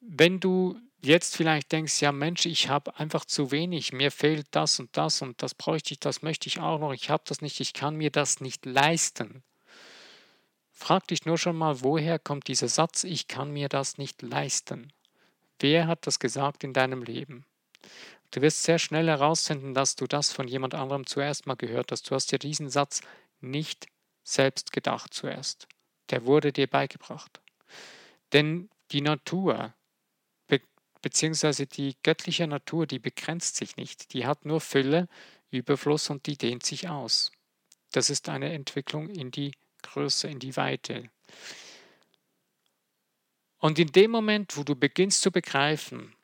wenn 0.00 0.40
du 0.40 0.80
jetzt 1.02 1.36
vielleicht 1.36 1.72
denkst, 1.72 2.00
ja 2.00 2.12
Mensch, 2.12 2.46
ich 2.46 2.68
habe 2.68 2.98
einfach 2.98 3.24
zu 3.24 3.50
wenig, 3.50 3.92
mir 3.92 4.10
fehlt 4.10 4.46
das 4.50 4.78
und 4.80 4.96
das 4.96 5.22
und 5.22 5.42
das 5.42 5.54
bräuchte 5.54 5.94
ich, 5.94 6.00
das 6.00 6.22
möchte 6.22 6.48
ich 6.48 6.58
auch 6.60 6.78
noch, 6.78 6.92
ich 6.92 7.10
habe 7.10 7.22
das 7.26 7.40
nicht, 7.40 7.60
ich 7.60 7.72
kann 7.72 7.96
mir 7.96 8.10
das 8.10 8.40
nicht 8.40 8.66
leisten. 8.66 9.42
Frag 10.72 11.06
dich 11.08 11.26
nur 11.26 11.38
schon 11.38 11.56
mal, 11.56 11.82
woher 11.82 12.18
kommt 12.18 12.48
dieser 12.48 12.68
Satz, 12.68 13.04
ich 13.04 13.28
kann 13.28 13.52
mir 13.52 13.68
das 13.68 13.98
nicht 13.98 14.22
leisten? 14.22 14.92
Wer 15.58 15.86
hat 15.86 16.06
das 16.06 16.18
gesagt 16.18 16.64
in 16.64 16.72
deinem 16.72 17.02
Leben? 17.02 17.44
Du 18.30 18.42
wirst 18.42 18.62
sehr 18.62 18.78
schnell 18.78 19.08
herausfinden, 19.08 19.74
dass 19.74 19.96
du 19.96 20.06
das 20.06 20.32
von 20.32 20.46
jemand 20.46 20.74
anderem 20.74 21.06
zuerst 21.06 21.46
mal 21.46 21.56
gehört 21.56 21.90
hast. 21.90 22.08
Du 22.10 22.14
hast 22.14 22.30
dir 22.30 22.38
diesen 22.38 22.70
Satz 22.70 23.00
nicht 23.40 23.88
selbst 24.22 24.72
gedacht 24.72 25.12
zuerst. 25.12 25.66
Der 26.10 26.24
wurde 26.26 26.52
dir 26.52 26.68
beigebracht. 26.68 27.40
Denn 28.32 28.70
die 28.92 29.00
Natur, 29.00 29.74
be 30.46 30.60
beziehungsweise 31.02 31.66
die 31.66 31.96
göttliche 32.02 32.46
Natur, 32.46 32.86
die 32.86 32.98
begrenzt 33.00 33.56
sich 33.56 33.76
nicht. 33.76 34.12
Die 34.12 34.26
hat 34.26 34.44
nur 34.44 34.60
Fülle, 34.60 35.08
Überfluss 35.50 36.10
und 36.10 36.26
die 36.26 36.36
dehnt 36.36 36.64
sich 36.64 36.88
aus. 36.88 37.32
Das 37.90 38.10
ist 38.10 38.28
eine 38.28 38.52
Entwicklung 38.52 39.08
in 39.08 39.32
die 39.32 39.52
Größe, 39.82 40.28
in 40.28 40.38
die 40.38 40.56
Weite. 40.56 41.10
Und 43.58 43.78
in 43.78 43.88
dem 43.88 44.12
Moment, 44.12 44.56
wo 44.56 44.62
du 44.62 44.76
beginnst 44.76 45.22
zu 45.22 45.32
begreifen, 45.32 46.14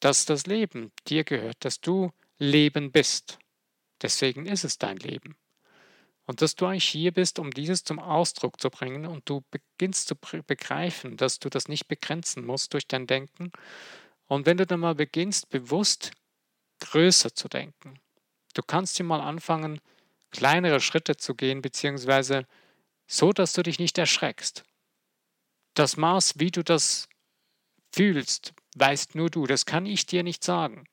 dass 0.00 0.24
das 0.24 0.46
Leben 0.46 0.92
dir 1.06 1.24
gehört, 1.24 1.64
dass 1.64 1.80
du 1.80 2.10
Leben 2.38 2.90
bist, 2.90 3.38
deswegen 4.02 4.46
ist 4.46 4.64
es 4.64 4.78
dein 4.78 4.96
Leben. 4.96 5.36
Und 6.26 6.42
dass 6.42 6.54
du 6.54 6.66
eigentlich 6.66 6.88
hier 6.88 7.12
bist, 7.12 7.38
um 7.38 7.50
dieses 7.50 7.82
zum 7.82 7.98
Ausdruck 7.98 8.60
zu 8.60 8.70
bringen 8.70 9.04
und 9.04 9.28
du 9.28 9.42
beginnst 9.50 10.08
zu 10.08 10.14
begreifen, 10.14 11.16
dass 11.16 11.40
du 11.40 11.48
das 11.50 11.68
nicht 11.68 11.88
begrenzen 11.88 12.46
musst 12.46 12.72
durch 12.72 12.86
dein 12.86 13.06
Denken. 13.06 13.50
Und 14.26 14.46
wenn 14.46 14.56
du 14.56 14.64
dann 14.64 14.80
mal 14.80 14.94
beginnst, 14.94 15.50
bewusst 15.50 16.12
größer 16.78 17.34
zu 17.34 17.48
denken, 17.48 17.98
du 18.54 18.62
kannst 18.62 18.98
dir 18.98 19.04
mal 19.04 19.20
anfangen, 19.20 19.80
kleinere 20.30 20.80
Schritte 20.80 21.16
zu 21.16 21.34
gehen, 21.34 21.62
beziehungsweise 21.62 22.46
so, 23.08 23.32
dass 23.32 23.52
du 23.52 23.64
dich 23.64 23.80
nicht 23.80 23.98
erschreckst. 23.98 24.64
Das 25.74 25.96
Maß, 25.96 26.38
wie 26.38 26.52
du 26.52 26.62
das 26.62 27.08
fühlst, 27.92 28.54
weißt 28.76 29.14
nur 29.14 29.30
du. 29.30 29.46
Das 29.46 29.66
kann 29.66 29.86
ich 29.86 30.06
dir 30.06 30.22
nicht 30.22 30.44
sagen. 30.44 30.84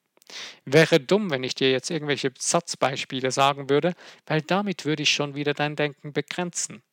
Wäre 0.65 0.99
dumm, 0.99 1.29
wenn 1.29 1.43
ich 1.43 1.55
dir 1.55 1.71
jetzt 1.71 1.89
irgendwelche 1.89 2.33
Satzbeispiele 2.37 3.31
sagen 3.31 3.69
würde, 3.69 3.93
weil 4.25 4.41
damit 4.41 4.85
würde 4.85 5.03
ich 5.03 5.11
schon 5.11 5.35
wieder 5.35 5.53
dein 5.53 5.75
Denken 5.75 6.11
begrenzen. 6.13 6.83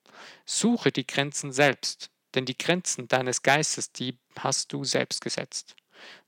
Suche 0.47 0.93
die 0.93 1.07
Grenzen 1.07 1.53
selbst, 1.53 2.11
denn 2.35 2.45
die 2.45 2.57
Grenzen 2.57 3.09
deines 3.09 3.43
Geistes, 3.43 3.93
die 3.93 4.19
hast 4.39 4.73
du 4.73 4.85
selbst 4.85 5.21
gesetzt. 5.21 5.75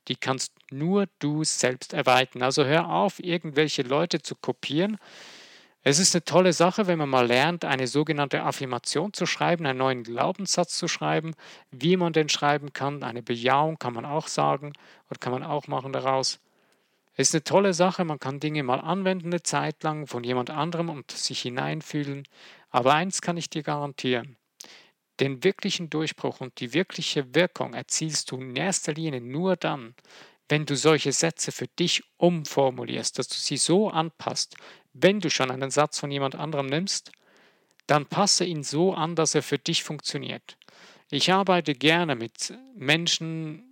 Die 0.09 0.17
kannst 0.17 0.53
nur 0.71 1.07
du 1.19 1.45
selbst 1.45 1.93
erweitern. 1.93 2.43
Also 2.43 2.65
hör 2.65 2.89
auf, 2.91 3.19
irgendwelche 3.19 3.83
Leute 3.83 4.23
zu 4.23 4.35
kopieren, 4.35 4.99
es 5.89 6.01
ist 6.01 6.17
eine 6.17 6.25
tolle 6.25 6.53
Sache, 6.53 6.89
wenn 6.89 6.99
man 6.99 7.09
mal 7.09 7.29
lernt, 7.29 7.65
eine 7.65 7.87
sogenannte 7.87 8.43
Affirmation 8.43 9.13
zu 9.13 9.25
schreiben, 9.25 9.67
einen 9.67 9.79
neuen 9.79 10.03
Glaubenssatz 10.03 10.77
zu 10.77 10.89
schreiben, 10.89 11.35
wie 11.71 11.97
man 11.97 12.13
den 12.13 12.29
schreiben 12.29 12.73
kann. 12.73 13.05
Eine 13.05 13.23
Bejahung 13.23 13.79
kann 13.79 13.95
man 13.95 14.05
auch 14.05 14.27
sagen 14.27 14.73
oder 15.09 15.21
kann 15.21 15.33
man 15.33 15.45
auch 15.45 15.69
machen 15.69 15.93
daraus. 15.93 16.41
Es 17.15 17.29
ist 17.29 17.37
eine 17.37 17.45
tolle 17.45 17.73
Sache, 17.73 18.05
man 18.05 18.19
kann 18.19 18.41
Dinge 18.41 18.65
mal 18.65 18.81
anwenden 18.81 19.29
eine 19.29 19.45
Zeit 19.45 19.85
lang 19.85 20.09
von 20.09 20.25
jemand 20.25 20.51
anderem 20.51 20.89
und 20.89 21.13
sich 21.13 21.43
hineinfühlen. 21.43 22.27
Aber 22.71 22.93
eins 22.95 23.23
kann 23.23 23.37
ich 23.37 23.49
dir 23.49 23.63
garantieren. 23.63 24.37
Den 25.21 25.45
wirklichen 25.45 25.89
Durchbruch 25.89 26.41
und 26.41 26.59
die 26.59 26.75
wirkliche 26.75 27.33
Wirkung 27.33 27.75
erzielst 27.75 28.33
du 28.33 28.39
in 28.39 28.57
erster 28.57 28.93
Linie 28.93 29.21
nur 29.21 29.55
dann, 29.55 29.95
wenn 30.49 30.67
du 30.67 30.77
solche 30.77 31.13
Sätze 31.13 31.53
für 31.53 31.67
dich 31.67 32.03
umformulierst, 32.17 33.19
dass 33.19 33.29
du 33.29 33.37
sie 33.37 33.57
so 33.57 33.89
anpasst, 33.89 34.57
wenn 35.01 35.21
du 35.21 35.31
schon 35.31 35.51
einen 35.51 35.71
Satz 35.71 35.99
von 35.99 36.11
jemand 36.11 36.35
anderem 36.35 36.67
nimmst, 36.67 37.13
dann 37.87 38.07
passe 38.07 38.45
ihn 38.45 38.63
so 38.63 38.95
an, 38.95 39.15
dass 39.15 39.35
er 39.35 39.43
für 39.43 39.59
dich 39.59 39.85
funktioniert. 39.85 40.57
Ich 41.11 41.33
arbeite 41.33 41.75
gerne 41.75 42.17
mit 42.17 42.55
Menschen, 42.75 43.63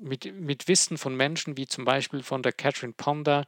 mit, 0.00 0.32
mit 0.32 0.68
Wissen 0.68 0.96
von 0.96 1.16
Menschen, 1.16 1.56
wie 1.56 1.66
zum 1.66 1.84
Beispiel 1.84 2.22
von 2.22 2.42
der 2.42 2.52
Catherine 2.52 2.94
Ponder, 2.96 3.46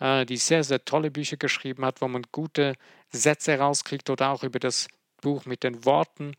äh, 0.00 0.26
die 0.26 0.36
sehr, 0.36 0.64
sehr 0.64 0.84
tolle 0.84 1.10
Bücher 1.10 1.36
geschrieben 1.36 1.84
hat, 1.84 2.00
wo 2.00 2.08
man 2.08 2.24
gute 2.32 2.74
Sätze 3.10 3.58
rauskriegt 3.58 4.10
oder 4.10 4.30
auch 4.30 4.42
über 4.42 4.58
das 4.58 4.88
Buch 5.20 5.44
mit 5.46 5.62
den 5.62 5.84
Worten 5.84 6.34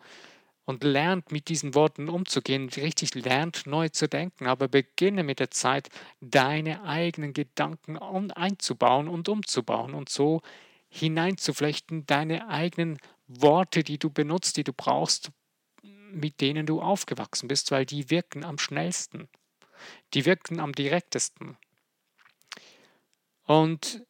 und 0.69 0.83
lernt 0.83 1.31
mit 1.31 1.47
diesen 1.49 1.73
Worten 1.73 2.09
umzugehen, 2.09 2.69
richtig 2.69 3.15
lernt 3.15 3.65
neu 3.65 3.89
zu 3.89 4.07
denken, 4.07 4.45
aber 4.45 4.67
beginne 4.67 5.23
mit 5.23 5.39
der 5.39 5.49
Zeit 5.49 5.89
deine 6.21 6.83
eigenen 6.83 7.33
Gedanken 7.33 7.97
einzubauen 7.97 9.07
und 9.07 9.27
umzubauen 9.29 9.95
und 9.95 10.09
so 10.09 10.43
hineinzuflechten, 10.89 12.05
deine 12.05 12.49
eigenen 12.49 12.99
Worte, 13.25 13.83
die 13.83 13.97
du 13.97 14.11
benutzt, 14.11 14.57
die 14.57 14.63
du 14.63 14.71
brauchst, 14.71 15.31
mit 16.11 16.39
denen 16.39 16.67
du 16.67 16.83
aufgewachsen 16.83 17.47
bist, 17.47 17.71
weil 17.71 17.87
die 17.87 18.11
wirken 18.11 18.43
am 18.43 18.59
schnellsten, 18.59 19.27
die 20.13 20.25
wirken 20.25 20.59
am 20.59 20.73
direktesten. 20.73 21.57
Und 23.47 24.05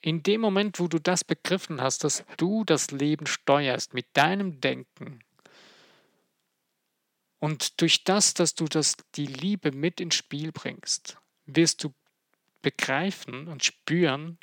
in 0.00 0.24
dem 0.24 0.40
Moment, 0.40 0.80
wo 0.80 0.88
du 0.88 0.98
das 0.98 1.22
begriffen 1.22 1.80
hast, 1.80 2.02
dass 2.02 2.24
du 2.36 2.64
das 2.64 2.90
Leben 2.90 3.28
steuerst 3.28 3.94
mit 3.94 4.06
deinem 4.14 4.60
Denken, 4.60 5.20
und 7.40 7.80
durch 7.80 8.04
das, 8.04 8.34
dass 8.34 8.54
du 8.54 8.66
das, 8.66 8.96
die 9.14 9.26
Liebe 9.26 9.72
mit 9.72 10.00
ins 10.00 10.14
Spiel 10.14 10.52
bringst, 10.52 11.16
wirst 11.46 11.82
du 11.82 11.94
begreifen 12.62 13.48
und 13.48 13.64
spüren, 13.64 14.38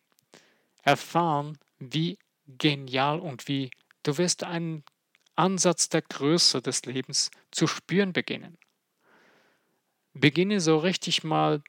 erfahren, 0.81 1.59
wie 1.77 2.17
genial 2.47 3.19
und 3.19 3.47
wie 3.47 3.69
du 4.01 4.17
wirst 4.17 4.43
einen 4.43 4.83
Ansatz 5.35 5.89
der 5.89 6.01
Größe 6.01 6.61
des 6.61 6.85
Lebens 6.85 7.29
zu 7.51 7.67
spüren 7.67 8.13
beginnen. 8.13 8.57
Beginne 10.13 10.59
so 10.59 10.77
richtig 10.77 11.23
mal 11.23 11.61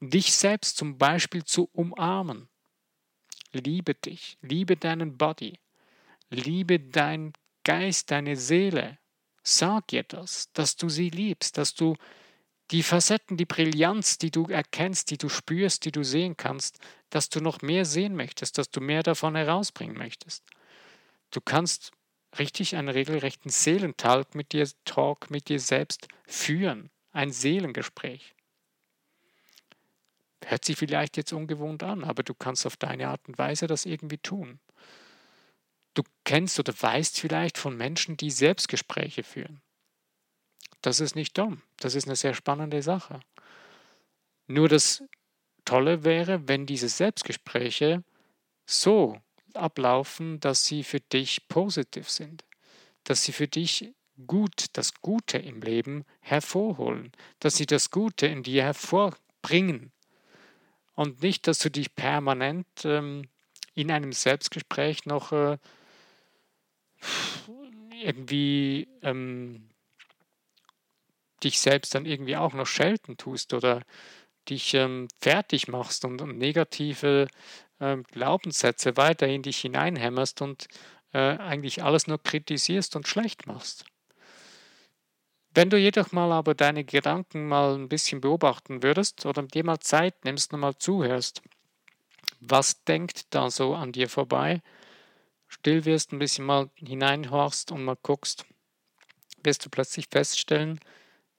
dich 0.00 0.32
selbst 0.34 0.76
zum 0.76 0.98
Beispiel 0.98 1.44
zu 1.44 1.68
umarmen. 1.72 2.48
Liebe 3.52 3.94
dich, 3.94 4.38
liebe 4.42 4.76
deinen 4.76 5.18
Body, 5.18 5.58
liebe 6.30 6.78
deinen 6.78 7.32
Geist, 7.64 8.12
deine 8.12 8.36
Seele, 8.36 8.98
Sag 9.48 9.92
ihr 9.92 10.02
das, 10.02 10.50
dass 10.54 10.74
du 10.74 10.88
sie 10.88 11.08
liebst, 11.08 11.56
dass 11.56 11.72
du 11.72 11.94
die 12.72 12.82
Facetten, 12.82 13.36
die 13.36 13.44
Brillanz, 13.44 14.18
die 14.18 14.32
du 14.32 14.46
erkennst, 14.46 15.08
die 15.12 15.18
du 15.18 15.28
spürst, 15.28 15.84
die 15.84 15.92
du 15.92 16.02
sehen 16.02 16.36
kannst, 16.36 16.80
dass 17.10 17.28
du 17.28 17.40
noch 17.40 17.62
mehr 17.62 17.84
sehen 17.84 18.16
möchtest, 18.16 18.58
dass 18.58 18.72
du 18.72 18.80
mehr 18.80 19.04
davon 19.04 19.36
herausbringen 19.36 19.96
möchtest. 19.96 20.42
Du 21.30 21.40
kannst 21.40 21.92
richtig 22.40 22.74
einen 22.74 22.88
regelrechten 22.88 23.52
Seelentalk 23.52 24.34
mit 24.34 24.50
dir, 24.50 24.68
Talk 24.84 25.30
mit 25.30 25.48
dir 25.48 25.60
selbst 25.60 26.08
führen, 26.26 26.90
ein 27.12 27.30
Seelengespräch. 27.30 28.34
Hört 30.44 30.64
sich 30.64 30.76
vielleicht 30.76 31.16
jetzt 31.16 31.32
ungewohnt 31.32 31.84
an, 31.84 32.02
aber 32.02 32.24
du 32.24 32.34
kannst 32.34 32.66
auf 32.66 32.76
deine 32.76 33.10
Art 33.10 33.28
und 33.28 33.38
Weise 33.38 33.68
das 33.68 33.86
irgendwie 33.86 34.18
tun. 34.18 34.58
Du 35.96 36.02
kennst 36.24 36.58
oder 36.60 36.74
weißt 36.78 37.18
vielleicht 37.18 37.56
von 37.56 37.74
Menschen, 37.74 38.18
die 38.18 38.30
Selbstgespräche 38.30 39.22
führen. 39.22 39.62
Das 40.82 41.00
ist 41.00 41.16
nicht 41.16 41.38
dumm. 41.38 41.62
Das 41.78 41.94
ist 41.94 42.06
eine 42.06 42.16
sehr 42.16 42.34
spannende 42.34 42.82
Sache. 42.82 43.20
Nur 44.46 44.68
das 44.68 45.02
Tolle 45.64 46.04
wäre, 46.04 46.46
wenn 46.48 46.66
diese 46.66 46.90
Selbstgespräche 46.90 48.04
so 48.66 49.18
ablaufen, 49.54 50.38
dass 50.38 50.66
sie 50.66 50.84
für 50.84 51.00
dich 51.00 51.48
positiv 51.48 52.10
sind, 52.10 52.44
dass 53.04 53.24
sie 53.24 53.32
für 53.32 53.48
dich 53.48 53.94
gut, 54.26 54.66
das 54.74 54.94
Gute 55.00 55.38
im 55.38 55.62
Leben 55.62 56.04
hervorholen, 56.20 57.10
dass 57.40 57.56
sie 57.56 57.66
das 57.66 57.90
Gute 57.90 58.26
in 58.26 58.42
dir 58.42 58.64
hervorbringen 58.64 59.92
und 60.94 61.22
nicht, 61.22 61.46
dass 61.46 61.58
du 61.60 61.70
dich 61.70 61.94
permanent 61.94 62.66
ähm, 62.84 63.28
in 63.74 63.90
einem 63.90 64.12
Selbstgespräch 64.12 65.06
noch 65.06 65.32
äh, 65.32 65.56
irgendwie 68.02 68.88
ähm, 69.02 69.68
dich 71.42 71.60
selbst 71.60 71.94
dann 71.94 72.06
irgendwie 72.06 72.36
auch 72.36 72.54
noch 72.54 72.66
schelten 72.66 73.16
tust 73.16 73.54
oder 73.54 73.82
dich 74.48 74.74
ähm, 74.74 75.08
fertig 75.20 75.68
machst 75.68 76.04
und, 76.04 76.22
und 76.22 76.38
negative 76.38 77.28
ähm, 77.80 78.04
Glaubenssätze 78.04 78.96
weiter 78.96 79.26
in 79.26 79.42
dich 79.42 79.58
hineinhämmerst 79.58 80.40
und 80.42 80.68
äh, 81.12 81.18
eigentlich 81.18 81.82
alles 81.82 82.06
nur 82.06 82.22
kritisierst 82.22 82.96
und 82.96 83.08
schlecht 83.08 83.46
machst. 83.46 83.84
Wenn 85.54 85.70
du 85.70 85.78
jedoch 85.78 86.12
mal 86.12 86.32
aber 86.32 86.54
deine 86.54 86.84
Gedanken 86.84 87.48
mal 87.48 87.74
ein 87.74 87.88
bisschen 87.88 88.20
beobachten 88.20 88.82
würdest 88.82 89.24
oder 89.24 89.42
dir 89.42 89.64
mal 89.64 89.80
Zeit 89.80 90.24
nimmst 90.24 90.52
und 90.52 90.60
mal 90.60 90.76
zuhörst, 90.76 91.42
was 92.40 92.84
denkt 92.84 93.34
da 93.34 93.50
so 93.50 93.74
an 93.74 93.92
dir 93.92 94.08
vorbei? 94.08 94.60
Still 95.58 95.84
wirst, 95.84 96.12
ein 96.12 96.18
bisschen 96.18 96.44
mal 96.44 96.70
hineinhorchst 96.76 97.72
und 97.72 97.84
mal 97.84 97.96
guckst, 98.02 98.46
wirst 99.42 99.64
du 99.64 99.70
plötzlich 99.70 100.06
feststellen, 100.10 100.80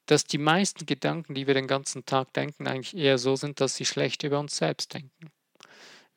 dass 0.06 0.24
die 0.24 0.38
meisten 0.38 0.86
Gedanken, 0.86 1.34
die 1.34 1.48
wir 1.48 1.54
den 1.54 1.68
ganzen 1.68 2.06
Tag 2.06 2.34
denken, 2.34 2.68
eigentlich 2.68 2.96
eher 2.96 3.18
so 3.18 3.36
sind, 3.36 3.60
dass 3.60 3.76
sie 3.76 3.86
schlecht 3.86 4.24
über 4.24 4.40
uns 4.40 4.58
selbst 4.58 4.94
denken. 4.94 5.32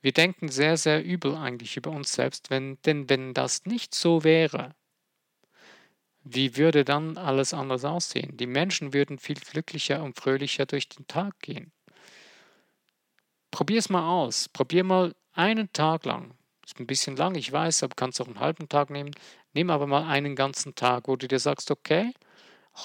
Wir 0.01 0.13
denken 0.13 0.49
sehr, 0.49 0.77
sehr 0.77 1.05
übel 1.05 1.35
eigentlich 1.35 1.77
über 1.77 1.91
uns 1.91 2.13
selbst, 2.13 2.51
wenn, 2.51 2.79
denn 2.83 3.11
wenn 3.11 3.35
das 3.35 3.67
nicht 3.67 3.95
so 3.95 4.25
wäre, 4.25 4.75
wie 6.23 6.57
würde 6.57 6.85
dann 6.85 7.17
alles 7.17 7.53
anders 7.53 7.85
aussehen? 7.85 8.37
Die 8.37 8.47
Menschen 8.47 8.93
würden 8.93 9.19
viel 9.19 9.41
glücklicher 9.41 10.03
und 10.03 10.19
fröhlicher 10.19 10.67
durch 10.67 10.89
den 10.89 11.07
Tag 11.07 11.39
gehen. 11.41 11.73
Probier 13.51 13.79
es 13.79 13.89
mal 13.89 14.09
aus. 14.09 14.49
Probier 14.49 14.85
mal 14.85 15.15
einen 15.33 15.73
Tag 15.73 16.05
lang. 16.05 16.35
Ist 16.71 16.79
ein 16.79 16.87
bisschen 16.87 17.17
lang, 17.17 17.35
ich 17.35 17.51
weiß, 17.51 17.83
aber 17.83 17.97
kannst 17.97 18.21
auch 18.21 18.29
einen 18.29 18.39
halben 18.39 18.69
Tag 18.69 18.91
nehmen. 18.91 19.11
Nimm 19.55 19.71
aber 19.71 19.89
mal 19.89 20.07
einen 20.07 20.37
ganzen 20.37 20.77
Tag, 20.77 21.09
wo 21.09 21.17
du 21.17 21.27
dir 21.27 21.41
sagst, 21.41 21.73
okay, 21.73 22.13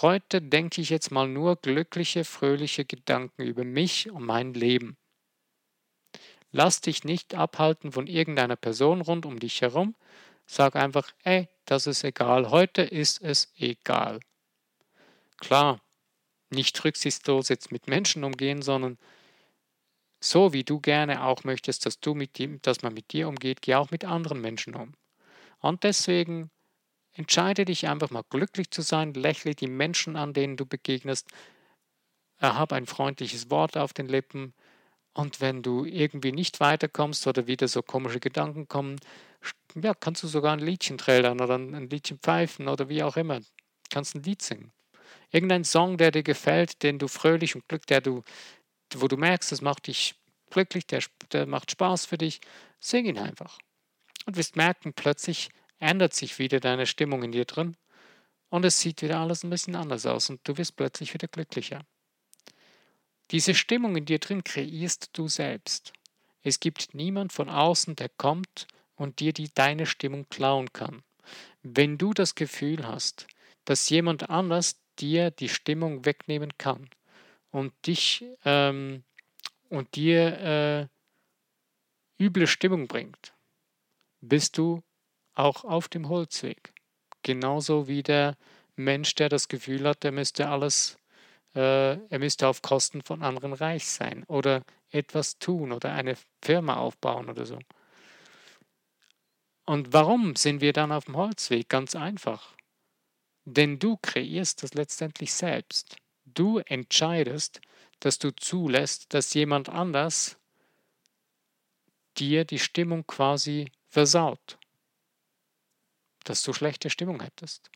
heute 0.01 0.41
denke 0.41 0.81
ich 0.81 0.89
jetzt 0.89 1.11
mal 1.11 1.27
nur 1.27 1.55
glückliche, 1.57 2.25
fröhliche 2.25 2.83
Gedanken 2.83 3.43
über 3.43 3.63
mich 3.63 4.09
und 4.09 4.25
mein 4.25 4.55
Leben. 4.55 4.97
Lass 6.51 6.81
dich 6.81 7.03
nicht 7.03 7.35
abhalten 7.35 7.91
von 7.91 8.07
irgendeiner 8.07 8.55
Person 8.55 9.01
rund 9.01 9.27
um 9.27 9.37
dich 9.39 9.61
herum. 9.61 9.93
Sag 10.47 10.75
einfach, 10.75 11.11
ey, 11.23 11.47
das 11.65 11.85
ist 11.85 12.03
egal. 12.03 12.49
Heute 12.49 12.81
ist 12.81 13.21
es 13.21 13.53
egal. 13.55 14.19
Klar, 15.37 15.79
nicht 16.49 16.83
rücksichtslos 16.83 17.49
jetzt 17.49 17.71
mit 17.71 17.87
Menschen 17.87 18.23
umgehen, 18.23 18.63
sondern 18.63 18.97
so 20.29 20.53
wie 20.53 20.63
du 20.63 20.79
gerne 20.79 21.23
auch 21.23 21.43
möchtest, 21.43 21.85
dass, 21.85 21.99
du 21.99 22.15
mit 22.15 22.39
ihm, 22.39 22.61
dass 22.61 22.81
man 22.81 22.93
mit 22.93 23.13
dir 23.13 23.27
umgeht, 23.27 23.61
geh 23.61 23.75
auch 23.75 23.91
mit 23.91 24.05
anderen 24.05 24.41
Menschen 24.41 24.75
um. 24.75 24.93
Und 25.59 25.83
deswegen 25.83 26.51
entscheide 27.13 27.65
dich 27.65 27.87
einfach 27.87 28.11
mal 28.11 28.23
glücklich 28.29 28.71
zu 28.71 28.81
sein, 28.81 29.13
lächle 29.13 29.55
die 29.55 29.67
Menschen 29.67 30.15
an, 30.15 30.33
denen 30.33 30.57
du 30.57 30.65
begegnest, 30.65 31.27
hab 32.39 32.73
ein 32.73 32.85
freundliches 32.85 33.49
Wort 33.49 33.77
auf 33.77 33.93
den 33.93 34.07
Lippen, 34.07 34.53
und 35.15 35.39
wenn 35.39 35.63
du 35.63 35.85
irgendwie 35.85 36.33
nicht 36.33 36.59
weiterkommst 36.59 37.25
oder 37.25 37.47
wieder 37.47 37.69
so 37.69 37.81
komische 37.81 38.19
Gedanken 38.19 38.67
kommen, 38.67 38.99
ja, 39.75 39.93
kannst 39.93 40.23
du 40.23 40.27
sogar 40.27 40.53
ein 40.53 40.59
Liedchen 40.59 40.97
trällern 40.97 41.39
oder 41.39 41.55
ein 41.57 41.89
Liedchen 41.89 42.19
pfeifen 42.19 42.67
oder 42.67 42.89
wie 42.89 43.01
auch 43.01 43.15
immer. 43.17 43.39
Kannst 43.89 44.15
ein 44.15 44.23
Lied 44.23 44.41
singen. 44.41 44.73
Irgendein 45.31 45.63
Song, 45.63 45.97
der 45.97 46.11
dir 46.11 46.23
gefällt, 46.23 46.83
den 46.83 46.99
du 46.99 47.07
fröhlich 47.07 47.55
und 47.55 47.67
glücklich, 47.69 47.87
der 47.87 48.01
du, 48.01 48.23
wo 49.01 49.07
du 49.07 49.17
merkst, 49.17 49.51
das 49.51 49.61
macht 49.61 49.87
dich 49.87 50.15
glücklich, 50.49 50.87
der, 50.87 51.03
der 51.31 51.45
macht 51.45 51.71
Spaß 51.71 52.05
für 52.05 52.17
dich, 52.17 52.41
sing 52.79 53.05
ihn 53.05 53.17
einfach. 53.17 53.59
Und 54.25 54.37
wirst 54.37 54.55
merken, 54.55 54.93
plötzlich 54.93 55.49
ändert 55.79 56.13
sich 56.13 56.39
wieder 56.39 56.59
deine 56.59 56.85
Stimmung 56.85 57.23
in 57.23 57.31
dir 57.31 57.45
drin 57.45 57.75
und 58.49 58.65
es 58.65 58.79
sieht 58.79 59.01
wieder 59.01 59.19
alles 59.19 59.43
ein 59.43 59.49
bisschen 59.49 59.75
anders 59.75 60.05
aus 60.05 60.29
und 60.29 60.39
du 60.47 60.57
wirst 60.57 60.75
plötzlich 60.75 61.13
wieder 61.13 61.27
glücklicher. 61.27 61.81
Diese 63.31 63.55
Stimmung 63.55 63.95
in 63.95 64.05
dir 64.05 64.19
drin 64.19 64.43
kreierst 64.43 65.09
du 65.13 65.27
selbst. 65.27 65.93
Es 66.43 66.59
gibt 66.59 66.93
niemand 66.93 67.33
von 67.33 67.49
außen, 67.49 67.95
der 67.95 68.09
kommt 68.09 68.67
und 68.95 69.19
dir 69.19 69.33
die, 69.33 69.51
deine 69.53 69.85
Stimmung 69.85 70.27
klauen 70.29 70.71
kann. 70.73 71.03
Wenn 71.63 71.97
du 71.97 72.13
das 72.13 72.35
Gefühl 72.35 72.87
hast, 72.87 73.27
dass 73.65 73.89
jemand 73.89 74.29
anders 74.29 74.79
dir 74.99 75.31
die 75.31 75.49
Stimmung 75.49 76.05
wegnehmen 76.05 76.55
kann 76.57 76.89
und 77.55 77.71
dich 77.87 78.25
ähm, 78.43 79.05
und 79.69 79.95
dir 79.95 80.89
äh, 82.19 82.23
üble 82.23 82.47
Stimmung 82.47 82.87
bringt, 82.87 83.33
bist 84.19 84.57
du 84.57 84.83
auch 85.35 85.63
auf 85.63 85.87
dem 85.87 86.09
Holzweg. 86.09 86.73
Genauso 87.23 87.87
wie 87.87 88.03
der 88.03 88.35
Mensch, 88.75 89.15
der 89.15 89.29
das 89.29 89.47
Gefühl 89.47 89.87
hat, 89.87 90.03
er 90.03 90.11
müsste 90.11 90.49
alles 90.49 90.97
äh, 91.55 91.93
er 91.93 92.19
müsste 92.19 92.49
auf 92.49 92.61
Kosten 92.61 93.01
von 93.01 93.23
anderen 93.23 93.53
reich 93.53 93.87
sein 93.87 94.25
oder 94.25 94.61
etwas 94.91 95.39
tun 95.39 95.71
oder 95.71 95.93
eine 95.93 96.17
Firma 96.41 96.75
aufbauen 96.75 97.29
oder 97.29 97.45
so. 97.45 97.57
Und 99.65 99.93
warum 99.93 100.35
sind 100.35 100.59
wir 100.59 100.73
dann 100.73 100.91
auf 100.91 101.05
dem 101.05 101.15
Holzweg? 101.15 101.69
Ganz 101.69 101.95
einfach. 101.95 102.53
Denn 103.45 103.79
du 103.79 103.95
kreierst 104.01 104.61
das 104.61 104.73
letztendlich 104.73 105.33
selbst. 105.33 105.95
Du 106.35 106.59
entscheidest, 106.59 107.61
dass 107.99 108.19
du 108.19 108.35
zulässt, 108.35 109.13
dass 109.13 109.33
jemand 109.33 109.69
anders 109.69 110.37
dir 112.17 112.45
die 112.45 112.59
Stimmung 112.59 113.07
quasi 113.07 113.71
versaut. 113.87 114.59
Dass 116.23 116.43
du 116.43 116.53
schlechte 116.53 116.89
Stimmung 116.89 117.21
hättest. 117.21 117.71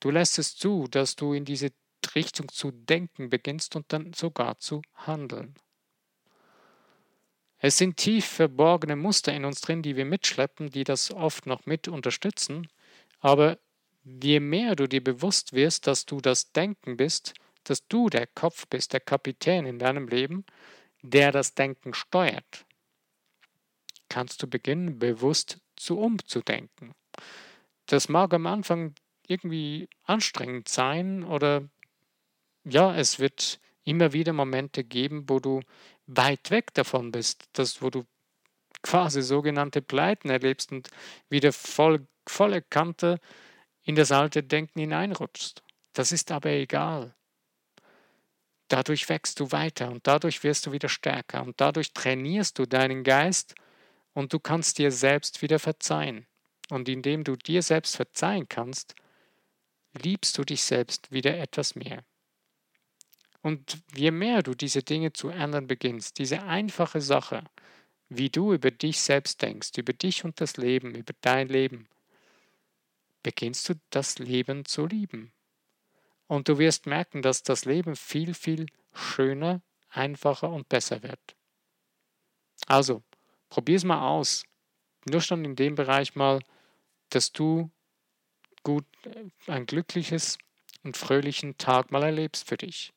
Du 0.00 0.10
lässt 0.10 0.38
es 0.38 0.56
zu, 0.56 0.88
dass 0.88 1.16
du 1.16 1.34
in 1.34 1.44
diese 1.44 1.70
Richtung 2.14 2.48
zu 2.48 2.70
denken 2.70 3.28
beginnst 3.28 3.76
und 3.76 3.92
dann 3.92 4.12
sogar 4.14 4.58
zu 4.58 4.82
handeln. 4.94 5.54
Es 7.58 7.76
sind 7.76 7.96
tief 7.96 8.24
verborgene 8.24 8.96
Muster 8.96 9.34
in 9.34 9.44
uns 9.44 9.60
drin, 9.60 9.82
die 9.82 9.96
wir 9.96 10.04
mitschleppen, 10.04 10.70
die 10.70 10.84
das 10.84 11.10
oft 11.10 11.46
noch 11.46 11.66
mit 11.66 11.88
unterstützen, 11.88 12.68
aber 13.20 13.58
je 14.04 14.40
mehr 14.40 14.76
du 14.76 14.86
dir 14.86 15.02
bewusst 15.02 15.52
wirst, 15.52 15.86
dass 15.86 16.06
du 16.06 16.20
das 16.20 16.52
Denken 16.52 16.96
bist, 16.96 17.34
dass 17.64 17.86
du 17.86 18.08
der 18.08 18.26
Kopf 18.26 18.66
bist, 18.68 18.92
der 18.92 19.00
Kapitän 19.00 19.66
in 19.66 19.78
deinem 19.78 20.08
Leben, 20.08 20.44
der 21.02 21.32
das 21.32 21.54
Denken 21.54 21.94
steuert, 21.94 22.66
kannst 24.08 24.42
du 24.42 24.46
beginnen, 24.46 24.98
bewusst 24.98 25.60
zu 25.76 25.98
umzudenken. 25.98 26.92
Das 27.86 28.08
mag 28.08 28.32
am 28.34 28.46
Anfang 28.46 28.94
irgendwie 29.26 29.88
anstrengend 30.04 30.68
sein 30.68 31.24
oder 31.24 31.68
ja, 32.64 32.94
es 32.94 33.18
wird 33.18 33.60
immer 33.84 34.12
wieder 34.12 34.32
Momente 34.32 34.84
geben, 34.84 35.28
wo 35.28 35.40
du 35.40 35.60
weit 36.06 36.50
weg 36.50 36.74
davon 36.74 37.12
bist, 37.12 37.48
dass, 37.52 37.80
wo 37.80 37.90
du 37.90 38.04
quasi 38.82 39.22
sogenannte 39.22 39.82
Pleiten 39.82 40.30
erlebst 40.30 40.72
und 40.72 40.90
wieder 41.28 41.52
voll, 41.52 42.06
volle 42.26 42.62
Kante 42.62 43.20
in 43.82 43.94
das 43.94 44.12
alte 44.12 44.42
Denken 44.42 44.80
hineinrutschst. 44.80 45.62
Das 45.94 46.12
ist 46.12 46.30
aber 46.30 46.50
egal. 46.50 47.14
Dadurch 48.68 49.08
wächst 49.08 49.40
du 49.40 49.50
weiter 49.50 49.90
und 49.90 50.06
dadurch 50.06 50.44
wirst 50.44 50.66
du 50.66 50.72
wieder 50.72 50.88
stärker 50.88 51.42
und 51.42 51.60
dadurch 51.60 51.92
trainierst 51.92 52.58
du 52.58 52.66
deinen 52.66 53.02
Geist 53.02 53.54
und 54.12 54.32
du 54.32 54.38
kannst 54.38 54.78
dir 54.78 54.92
selbst 54.92 55.42
wieder 55.42 55.58
verzeihen. 55.58 56.26
Und 56.70 56.88
indem 56.88 57.24
du 57.24 57.36
dir 57.36 57.62
selbst 57.62 57.96
verzeihen 57.96 58.46
kannst, 58.48 58.94
liebst 59.94 60.36
du 60.36 60.44
dich 60.44 60.62
selbst 60.62 61.10
wieder 61.10 61.38
etwas 61.38 61.74
mehr. 61.74 62.04
Und 63.40 63.78
je 63.94 64.10
mehr 64.10 64.42
du 64.42 64.54
diese 64.54 64.82
Dinge 64.82 65.12
zu 65.12 65.28
ändern 65.28 65.66
beginnst, 65.66 66.18
diese 66.18 66.42
einfache 66.42 67.00
Sache, 67.00 67.44
wie 68.08 68.28
du 68.28 68.52
über 68.52 68.70
dich 68.70 69.00
selbst 69.00 69.40
denkst, 69.40 69.70
über 69.76 69.92
dich 69.92 70.24
und 70.24 70.40
das 70.40 70.56
Leben, 70.56 70.94
über 70.94 71.14
dein 71.20 71.48
Leben, 71.48 71.88
beginnst 73.22 73.68
du 73.68 73.74
das 73.90 74.18
Leben 74.18 74.64
zu 74.64 74.86
lieben. 74.86 75.32
Und 76.28 76.48
du 76.48 76.58
wirst 76.58 76.86
merken, 76.86 77.22
dass 77.22 77.42
das 77.42 77.64
Leben 77.64 77.96
viel, 77.96 78.34
viel 78.34 78.66
schöner, 78.92 79.62
einfacher 79.88 80.50
und 80.50 80.68
besser 80.68 81.02
wird. 81.02 81.36
Also, 82.66 83.02
probier 83.48 83.76
es 83.76 83.84
mal 83.84 84.06
aus. 84.06 84.44
Nur 85.06 85.22
schon 85.22 85.44
in 85.44 85.56
dem 85.56 85.74
Bereich 85.74 86.14
mal, 86.14 86.40
dass 87.08 87.32
du 87.32 87.70
gut 88.62 88.84
ein 89.46 89.64
glückliches 89.64 90.36
und 90.82 90.96
fröhlichen 90.96 91.56
Tag 91.56 91.90
mal 91.90 92.02
erlebst 92.02 92.46
für 92.46 92.58
dich. 92.58 92.92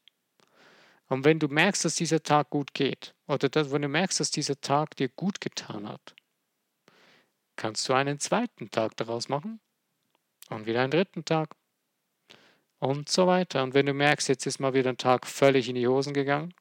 Und 1.07 1.23
wenn 1.23 1.39
du 1.39 1.47
merkst, 1.47 1.85
dass 1.85 1.95
dieser 1.95 2.23
Tag 2.23 2.49
gut 2.49 2.73
geht, 2.73 3.13
oder 3.27 3.49
dass, 3.49 3.71
wenn 3.71 3.81
du 3.81 3.87
merkst, 3.87 4.19
dass 4.19 4.31
dieser 4.31 4.59
Tag 4.59 4.95
dir 4.97 5.09
gut 5.09 5.39
getan 5.39 5.87
hat, 5.87 6.15
kannst 7.55 7.87
du 7.87 7.93
einen 7.93 8.19
zweiten 8.19 8.71
Tag 8.71 8.97
daraus 8.97 9.29
machen 9.29 9.59
und 10.49 10.65
wieder 10.65 10.81
einen 10.81 10.91
dritten 10.91 11.23
Tag 11.25 11.55
und 12.81 13.09
so 13.09 13.27
weiter. 13.27 13.63
Und 13.63 13.75
wenn 13.75 13.85
du 13.85 13.93
merkst, 13.93 14.27
jetzt 14.27 14.47
ist 14.47 14.59
mal 14.59 14.73
wieder 14.73 14.89
ein 14.89 14.97
Tag 14.97 15.27
völlig 15.27 15.69
in 15.69 15.75
die 15.75 15.87
Hosen 15.87 16.13
gegangen, 16.13 16.53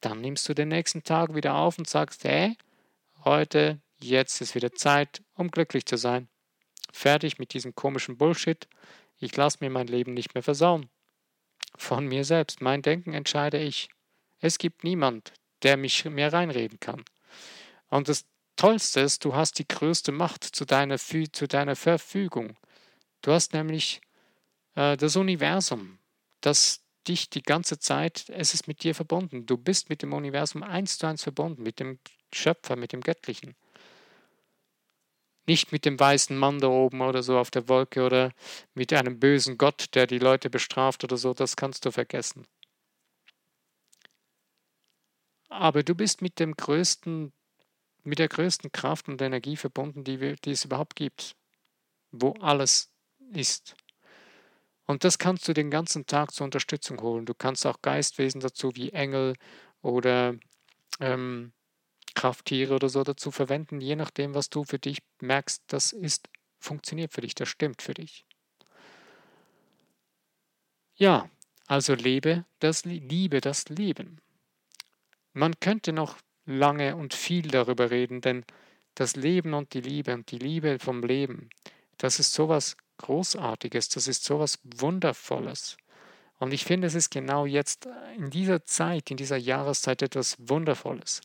dann 0.00 0.20
nimmst 0.20 0.48
du 0.48 0.54
den 0.54 0.68
nächsten 0.68 1.04
Tag 1.04 1.34
wieder 1.34 1.54
auf 1.54 1.78
und 1.78 1.88
sagst, 1.88 2.24
hey, 2.24 2.56
heute, 3.22 3.78
jetzt 4.00 4.40
ist 4.40 4.54
wieder 4.54 4.72
Zeit, 4.72 5.22
um 5.34 5.50
glücklich 5.50 5.84
zu 5.84 5.98
sein. 5.98 6.28
Fertig 6.90 7.38
mit 7.38 7.52
diesem 7.52 7.74
komischen 7.74 8.16
Bullshit. 8.16 8.66
Ich 9.18 9.36
lasse 9.36 9.58
mir 9.60 9.68
mein 9.68 9.86
Leben 9.86 10.14
nicht 10.14 10.34
mehr 10.34 10.42
versauen. 10.42 10.88
Von 11.76 12.06
mir 12.06 12.24
selbst. 12.24 12.62
Mein 12.62 12.80
Denken 12.80 13.12
entscheide 13.12 13.58
ich. 13.58 13.90
Es 14.40 14.56
gibt 14.56 14.84
niemand, 14.84 15.34
der 15.62 15.76
mich 15.76 16.06
mir 16.06 16.32
reinreden 16.32 16.80
kann. 16.80 17.04
Und 17.88 18.08
das 18.08 18.24
Tollste 18.56 19.00
ist, 19.00 19.22
du 19.26 19.34
hast 19.34 19.58
die 19.58 19.68
größte 19.68 20.12
Macht 20.12 20.44
zu 20.44 20.64
deiner, 20.64 20.96
zu 20.96 21.46
deiner 21.46 21.76
Verfügung. 21.76 22.56
Du 23.20 23.32
hast 23.32 23.52
nämlich 23.52 24.00
das 24.76 25.16
Universum, 25.16 25.98
das 26.42 26.84
dich 27.08 27.30
die 27.30 27.42
ganze 27.42 27.78
Zeit, 27.78 28.28
es 28.28 28.54
ist 28.54 28.68
mit 28.68 28.82
dir 28.82 28.94
verbunden. 28.94 29.46
Du 29.46 29.56
bist 29.56 29.88
mit 29.88 30.02
dem 30.02 30.12
Universum 30.12 30.62
eins 30.62 30.98
zu 30.98 31.06
eins 31.06 31.22
verbunden, 31.22 31.62
mit 31.62 31.80
dem 31.80 31.98
Schöpfer, 32.32 32.76
mit 32.76 32.92
dem 32.92 33.00
Göttlichen. 33.00 33.54
Nicht 35.46 35.72
mit 35.72 35.84
dem 35.84 35.98
weißen 35.98 36.36
Mann 36.36 36.58
da 36.58 36.66
oben 36.66 37.00
oder 37.00 37.22
so 37.22 37.38
auf 37.38 37.50
der 37.50 37.68
Wolke 37.68 38.04
oder 38.04 38.32
mit 38.74 38.92
einem 38.92 39.20
bösen 39.20 39.58
Gott, 39.58 39.94
der 39.94 40.06
die 40.06 40.18
Leute 40.18 40.50
bestraft 40.50 41.04
oder 41.04 41.16
so, 41.16 41.34
das 41.34 41.56
kannst 41.56 41.86
du 41.86 41.92
vergessen. 41.92 42.46
Aber 45.48 45.84
du 45.84 45.94
bist 45.94 46.20
mit 46.20 46.40
dem 46.40 46.54
größten, 46.54 47.32
mit 48.02 48.18
der 48.18 48.28
größten 48.28 48.72
Kraft 48.72 49.08
und 49.08 49.22
Energie 49.22 49.56
verbunden, 49.56 50.02
die, 50.02 50.20
wir, 50.20 50.34
die 50.36 50.50
es 50.50 50.64
überhaupt 50.64 50.96
gibt, 50.96 51.36
wo 52.10 52.32
alles 52.40 52.90
ist. 53.32 53.76
Und 54.86 55.04
das 55.04 55.18
kannst 55.18 55.46
du 55.48 55.52
den 55.52 55.70
ganzen 55.70 56.06
Tag 56.06 56.32
zur 56.32 56.44
Unterstützung 56.44 57.00
holen. 57.00 57.26
Du 57.26 57.34
kannst 57.34 57.66
auch 57.66 57.82
Geistwesen 57.82 58.40
dazu 58.40 58.74
wie 58.76 58.92
Engel 58.92 59.34
oder 59.82 60.36
ähm, 61.00 61.52
Krafttiere 62.14 62.74
oder 62.74 62.88
so 62.88 63.04
dazu 63.04 63.30
verwenden, 63.30 63.80
je 63.80 63.94
nachdem, 63.94 64.34
was 64.34 64.48
du 64.48 64.64
für 64.64 64.78
dich 64.78 64.98
merkst, 65.20 65.62
das 65.66 65.92
ist, 65.92 66.28
funktioniert 66.58 67.12
für 67.12 67.20
dich, 67.20 67.34
das 67.34 67.48
stimmt 67.48 67.82
für 67.82 67.94
dich. 67.94 68.24
Ja, 70.94 71.28
also 71.66 71.94
lebe 71.94 72.46
das, 72.60 72.84
liebe 72.84 73.40
das 73.40 73.68
Leben. 73.68 74.20
Man 75.34 75.60
könnte 75.60 75.92
noch 75.92 76.16
lange 76.46 76.96
und 76.96 77.12
viel 77.12 77.48
darüber 77.48 77.90
reden, 77.90 78.22
denn 78.22 78.44
das 78.94 79.14
Leben 79.14 79.52
und 79.52 79.74
die 79.74 79.82
Liebe 79.82 80.14
und 80.14 80.30
die 80.30 80.38
Liebe 80.38 80.78
vom 80.78 81.02
Leben, 81.02 81.50
das 81.98 82.18
ist 82.18 82.32
sowas 82.32 82.76
Großartiges, 82.98 83.88
das 83.88 84.08
ist 84.08 84.24
sowas 84.24 84.58
Wundervolles. 84.64 85.76
Und 86.38 86.52
ich 86.52 86.64
finde, 86.64 86.86
es 86.86 86.94
ist 86.94 87.10
genau 87.10 87.46
jetzt 87.46 87.88
in 88.16 88.30
dieser 88.30 88.64
Zeit, 88.64 89.10
in 89.10 89.16
dieser 89.16 89.36
Jahreszeit 89.36 90.02
etwas 90.02 90.36
Wundervolles. 90.38 91.22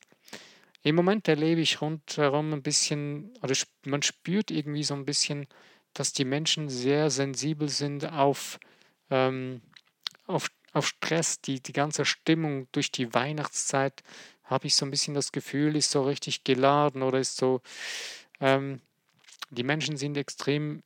Im 0.84 0.96
Moment 0.96 1.28
erlebe 1.28 1.62
ich 1.62 1.82
rundherum 1.82 2.54
ein 2.54 2.64
bisschen, 2.64 3.32
oder 3.42 3.54
man 3.86 4.02
spürt 4.02 4.50
irgendwie 4.52 4.84
so 4.84 4.94
ein 4.94 5.06
bisschen, 5.06 5.48
dass 5.94 6.14
die 6.14 6.26
Menschen 6.26 6.70
sehr 6.70 7.10
sensibel 7.10 7.70
sind 7.70 8.12
auf, 8.12 8.60
ähm, 9.10 9.62
auf, 10.26 10.50
auf 10.74 10.88
Stress. 10.88 11.42
Die, 11.42 11.60
die 11.62 11.74
ganze 11.74 12.06
Stimmung 12.06 12.68
durch 12.72 12.92
die 12.92 13.14
Weihnachtszeit, 13.14 14.02
habe 14.46 14.68
ich 14.68 14.76
so 14.76 14.86
ein 14.86 14.92
bisschen 14.92 15.14
das 15.14 15.32
Gefühl, 15.32 15.76
ist 15.76 15.92
so 15.92 16.04
richtig 16.04 16.44
geladen 16.44 17.04
oder 17.04 17.20
ist 17.20 17.38
so, 17.38 17.62
ähm, 18.42 18.82
die 19.50 19.64
Menschen 19.64 19.98
sind 19.98 20.18
extrem 20.18 20.84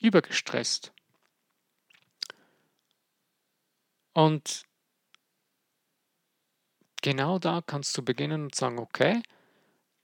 übergestresst. 0.00 0.92
Und 4.12 4.64
genau 7.02 7.38
da 7.38 7.62
kannst 7.64 7.96
du 7.96 8.02
beginnen 8.02 8.44
und 8.44 8.54
sagen, 8.54 8.78
okay, 8.78 9.22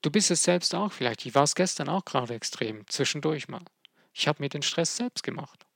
du 0.02 0.11
bist 0.11 0.30
es 0.30 0.44
selbst 0.44 0.74
auch 0.74 0.92
vielleicht. 0.92 1.26
Ich 1.26 1.35
war 1.35 1.42
es 1.42 1.54
gestern 1.54 1.88
auch 1.88 2.04
gerade 2.04 2.35
extrem, 2.35 2.87
zwischendurch 2.88 3.48
mal. 3.48 3.64
Ich 4.12 4.28
habe 4.28 4.42
mir 4.42 4.48
den 4.48 4.62
Stress 4.62 4.96
selbst 4.96 5.22
gemacht. 5.22 5.66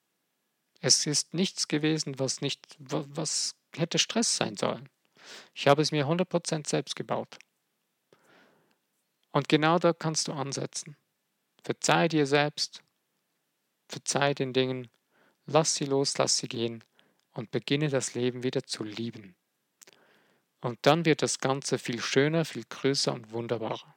Es 0.81 1.07
ist 1.07 1.35
nichts 1.35 1.69
gewesen, 1.69 2.19
was 2.19 2.41
nicht, 2.41 2.77
was 2.79 3.55
hätte 3.77 3.99
Stress 3.99 4.37
sein 4.37 4.57
sollen. 4.57 4.89
Ich 5.55 5.69
habe 5.69 5.83
es 5.83 5.93
mir 5.93 6.07
100% 6.07 6.67
selbst 6.67 6.97
gebaut. 6.97 7.39
Und 9.33 9.49
genau 9.49 9.79
da 9.79 9.93
kannst 9.93 10.29
du 10.29 10.33
ansetzen. 10.33 10.97
Verzeih 11.63 12.09
dir 12.09 12.27
selbst, 12.27 12.83
verzeih 13.91 14.35
den 14.35 14.53
Dingen, 14.53 14.89
lass 15.47 15.75
sie 15.75 15.85
los, 15.85 16.17
lass 16.19 16.39
sie 16.39 16.49
gehen 16.49 16.85
und 17.33 17.51
beginne 17.51 17.89
das 17.89 18.15
Leben 18.15 18.43
wieder 18.43 18.65
zu 18.65 18.85
lieben. 18.85 19.35
Und 20.61 20.79
dann 20.83 21.05
wird 21.05 21.23
das 21.23 21.39
Ganze 21.39 21.79
viel 21.79 22.01
schöner, 22.01 22.45
viel 22.45 22.65
größer 22.69 23.13
und 23.13 23.33
wunderbarer. 23.33 23.95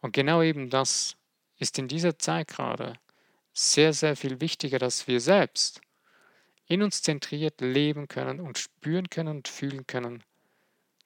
Und 0.00 0.12
genau 0.12 0.42
eben 0.42 0.68
das 0.68 1.16
ist 1.58 1.78
in 1.78 1.88
dieser 1.88 2.18
Zeit 2.18 2.48
gerade 2.48 2.94
sehr, 3.52 3.92
sehr 3.92 4.16
viel 4.16 4.40
wichtiger, 4.40 4.78
dass 4.78 5.06
wir 5.06 5.20
selbst 5.20 5.80
in 6.66 6.82
uns 6.82 7.02
zentriert 7.02 7.60
leben 7.60 8.08
können 8.08 8.40
und 8.40 8.58
spüren 8.58 9.08
können 9.08 9.36
und 9.36 9.48
fühlen 9.48 9.86
können, 9.86 10.24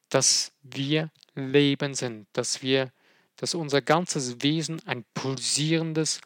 dass 0.09 0.53
wir 0.63 1.11
Leben 1.35 1.95
sind, 1.95 2.27
dass 2.33 2.63
wir, 2.63 2.93
dass 3.37 3.55
unser 3.55 3.83
ganzes 3.83 4.43
Wesen 4.43 4.81
ein 4.87 5.05
pulsierendes, 5.15 6.21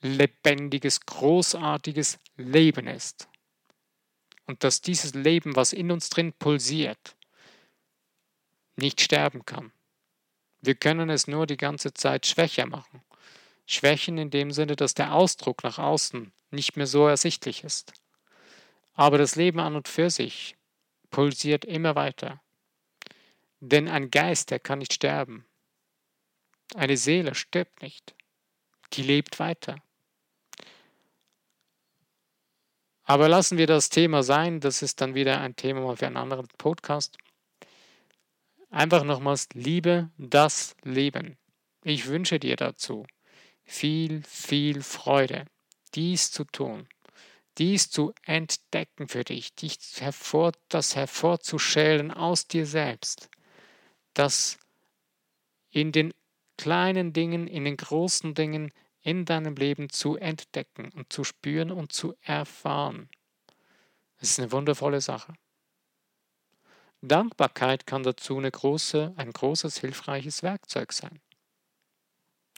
lebendiges, 0.00 1.00
großartiges 1.00 2.18
Leben 2.36 2.86
ist 2.86 3.28
und 4.46 4.64
dass 4.64 4.80
dieses 4.80 5.14
Leben, 5.14 5.56
was 5.56 5.72
in 5.72 5.90
uns 5.90 6.08
drin 6.08 6.32
pulsiert, 6.32 7.16
nicht 8.76 9.00
sterben 9.00 9.44
kann. 9.44 9.72
Wir 10.60 10.74
können 10.74 11.10
es 11.10 11.26
nur 11.26 11.46
die 11.46 11.56
ganze 11.56 11.92
Zeit 11.92 12.26
schwächer 12.26 12.66
machen. 12.66 13.02
Schwächen 13.66 14.18
in 14.18 14.30
dem 14.30 14.50
Sinne, 14.50 14.76
dass 14.76 14.94
der 14.94 15.14
Ausdruck 15.14 15.62
nach 15.62 15.78
außen 15.78 16.32
nicht 16.50 16.76
mehr 16.76 16.86
so 16.86 17.06
ersichtlich 17.06 17.62
ist. 17.62 17.92
Aber 18.94 19.18
das 19.18 19.36
Leben 19.36 19.60
an 19.60 19.76
und 19.76 19.86
für 19.86 20.10
sich 20.10 20.56
pulsiert 21.10 21.64
immer 21.64 21.94
weiter. 21.94 22.40
Denn 23.60 23.88
ein 23.88 24.10
Geist, 24.10 24.50
der 24.50 24.58
kann 24.58 24.78
nicht 24.78 24.94
sterben. 24.94 25.46
Eine 26.74 26.96
Seele 26.96 27.34
stirbt 27.34 27.82
nicht. 27.82 28.14
Die 28.94 29.02
lebt 29.02 29.38
weiter. 29.38 29.76
Aber 33.08 33.26
lassen 33.26 33.56
wir 33.56 33.66
das 33.66 33.88
Thema 33.88 34.22
sein. 34.22 34.60
Das 34.60 34.82
ist 34.82 35.00
dann 35.00 35.14
wieder 35.14 35.40
ein 35.40 35.56
Thema 35.56 35.96
für 35.96 36.06
einen 36.06 36.18
anderen 36.18 36.46
Podcast. 36.58 37.16
Einfach 38.70 39.02
nochmals, 39.02 39.48
liebe 39.54 40.10
das 40.18 40.76
Leben. 40.82 41.38
Ich 41.82 42.06
wünsche 42.06 42.38
dir 42.38 42.56
dazu 42.56 43.06
viel, 43.64 44.22
viel 44.24 44.82
Freude, 44.82 45.46
dies 45.94 46.30
zu 46.30 46.44
tun, 46.44 46.86
dies 47.56 47.88
zu 47.88 48.12
entdecken 48.26 49.08
für 49.08 49.24
dich, 49.24 49.54
dich 49.54 49.78
hervor, 50.00 50.52
das 50.68 50.94
hervorzuschälen 50.94 52.10
aus 52.10 52.46
dir 52.46 52.66
selbst, 52.66 53.30
das 54.12 54.58
in 55.70 55.92
den 55.92 56.12
kleinen 56.58 57.14
Dingen, 57.14 57.46
in 57.46 57.64
den 57.64 57.78
großen 57.78 58.34
Dingen 58.34 58.70
in 59.08 59.24
deinem 59.24 59.54
Leben 59.56 59.88
zu 59.88 60.16
entdecken 60.16 60.90
und 60.92 61.10
zu 61.10 61.24
spüren 61.24 61.70
und 61.70 61.92
zu 61.92 62.14
erfahren. 62.20 63.08
Es 64.18 64.32
ist 64.32 64.38
eine 64.38 64.52
wundervolle 64.52 65.00
Sache. 65.00 65.32
Dankbarkeit 67.00 67.86
kann 67.86 68.02
dazu 68.02 68.36
große, 68.36 69.14
ein 69.16 69.32
großes, 69.32 69.78
hilfreiches 69.78 70.42
Werkzeug 70.42 70.92
sein. 70.92 71.22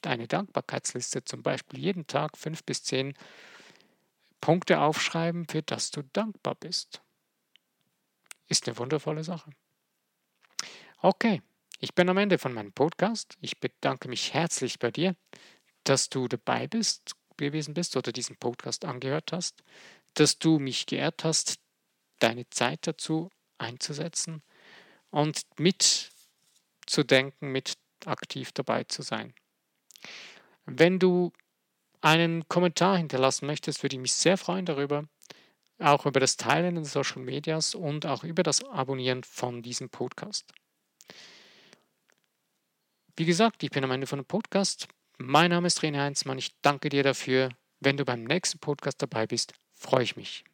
Eine 0.02 0.26
Dankbarkeitsliste 0.26 1.24
zum 1.24 1.44
Beispiel 1.44 1.78
jeden 1.78 2.08
Tag 2.08 2.36
fünf 2.36 2.64
bis 2.64 2.82
zehn 2.82 3.14
Punkte 4.40 4.80
aufschreiben, 4.80 5.46
für 5.46 5.62
das 5.62 5.92
du 5.92 6.02
dankbar 6.02 6.56
bist. 6.56 7.00
Ist 8.48 8.66
eine 8.66 8.76
wundervolle 8.76 9.22
Sache. 9.22 9.52
Okay, 11.00 11.42
ich 11.78 11.94
bin 11.94 12.08
am 12.08 12.18
Ende 12.18 12.38
von 12.38 12.52
meinem 12.52 12.72
Podcast. 12.72 13.38
Ich 13.40 13.60
bedanke 13.60 14.08
mich 14.08 14.34
herzlich 14.34 14.80
bei 14.80 14.90
dir 14.90 15.14
dass 15.90 16.08
du 16.08 16.28
dabei 16.28 16.68
bist, 16.68 17.16
gewesen 17.36 17.74
bist 17.74 17.96
oder 17.96 18.12
diesen 18.12 18.36
Podcast 18.36 18.84
angehört 18.84 19.32
hast, 19.32 19.64
dass 20.14 20.38
du 20.38 20.60
mich 20.60 20.86
geehrt 20.86 21.24
hast, 21.24 21.58
deine 22.20 22.48
Zeit 22.50 22.86
dazu 22.86 23.28
einzusetzen 23.58 24.42
und 25.10 25.42
mitzudenken, 25.58 27.50
mit 27.50 27.74
aktiv 28.04 28.52
dabei 28.52 28.84
zu 28.84 29.02
sein. 29.02 29.34
Wenn 30.64 31.00
du 31.00 31.32
einen 32.00 32.46
Kommentar 32.48 32.96
hinterlassen 32.96 33.46
möchtest, 33.46 33.82
würde 33.82 33.96
ich 33.96 34.00
mich 34.00 34.12
sehr 34.12 34.38
freuen 34.38 34.66
darüber, 34.66 35.08
auch 35.80 36.06
über 36.06 36.20
das 36.20 36.36
Teilen 36.36 36.68
in 36.68 36.74
den 36.76 36.84
Social 36.84 37.20
Medias 37.20 37.74
und 37.74 38.06
auch 38.06 38.22
über 38.22 38.44
das 38.44 38.62
Abonnieren 38.64 39.24
von 39.24 39.60
diesem 39.60 39.90
Podcast. 39.90 40.52
Wie 43.16 43.24
gesagt, 43.24 43.64
ich 43.64 43.70
bin 43.70 43.82
am 43.82 43.90
Ende 43.90 44.06
von 44.06 44.20
dem 44.20 44.26
Podcast. 44.26 44.86
Mein 45.22 45.50
Name 45.50 45.66
ist 45.66 45.82
René 45.82 45.98
Heinzmann. 45.98 46.38
Ich 46.38 46.58
danke 46.62 46.88
dir 46.88 47.02
dafür. 47.02 47.50
Wenn 47.78 47.98
du 47.98 48.06
beim 48.06 48.24
nächsten 48.24 48.58
Podcast 48.58 49.02
dabei 49.02 49.26
bist, 49.26 49.52
freue 49.74 50.02
ich 50.02 50.16
mich. 50.16 50.44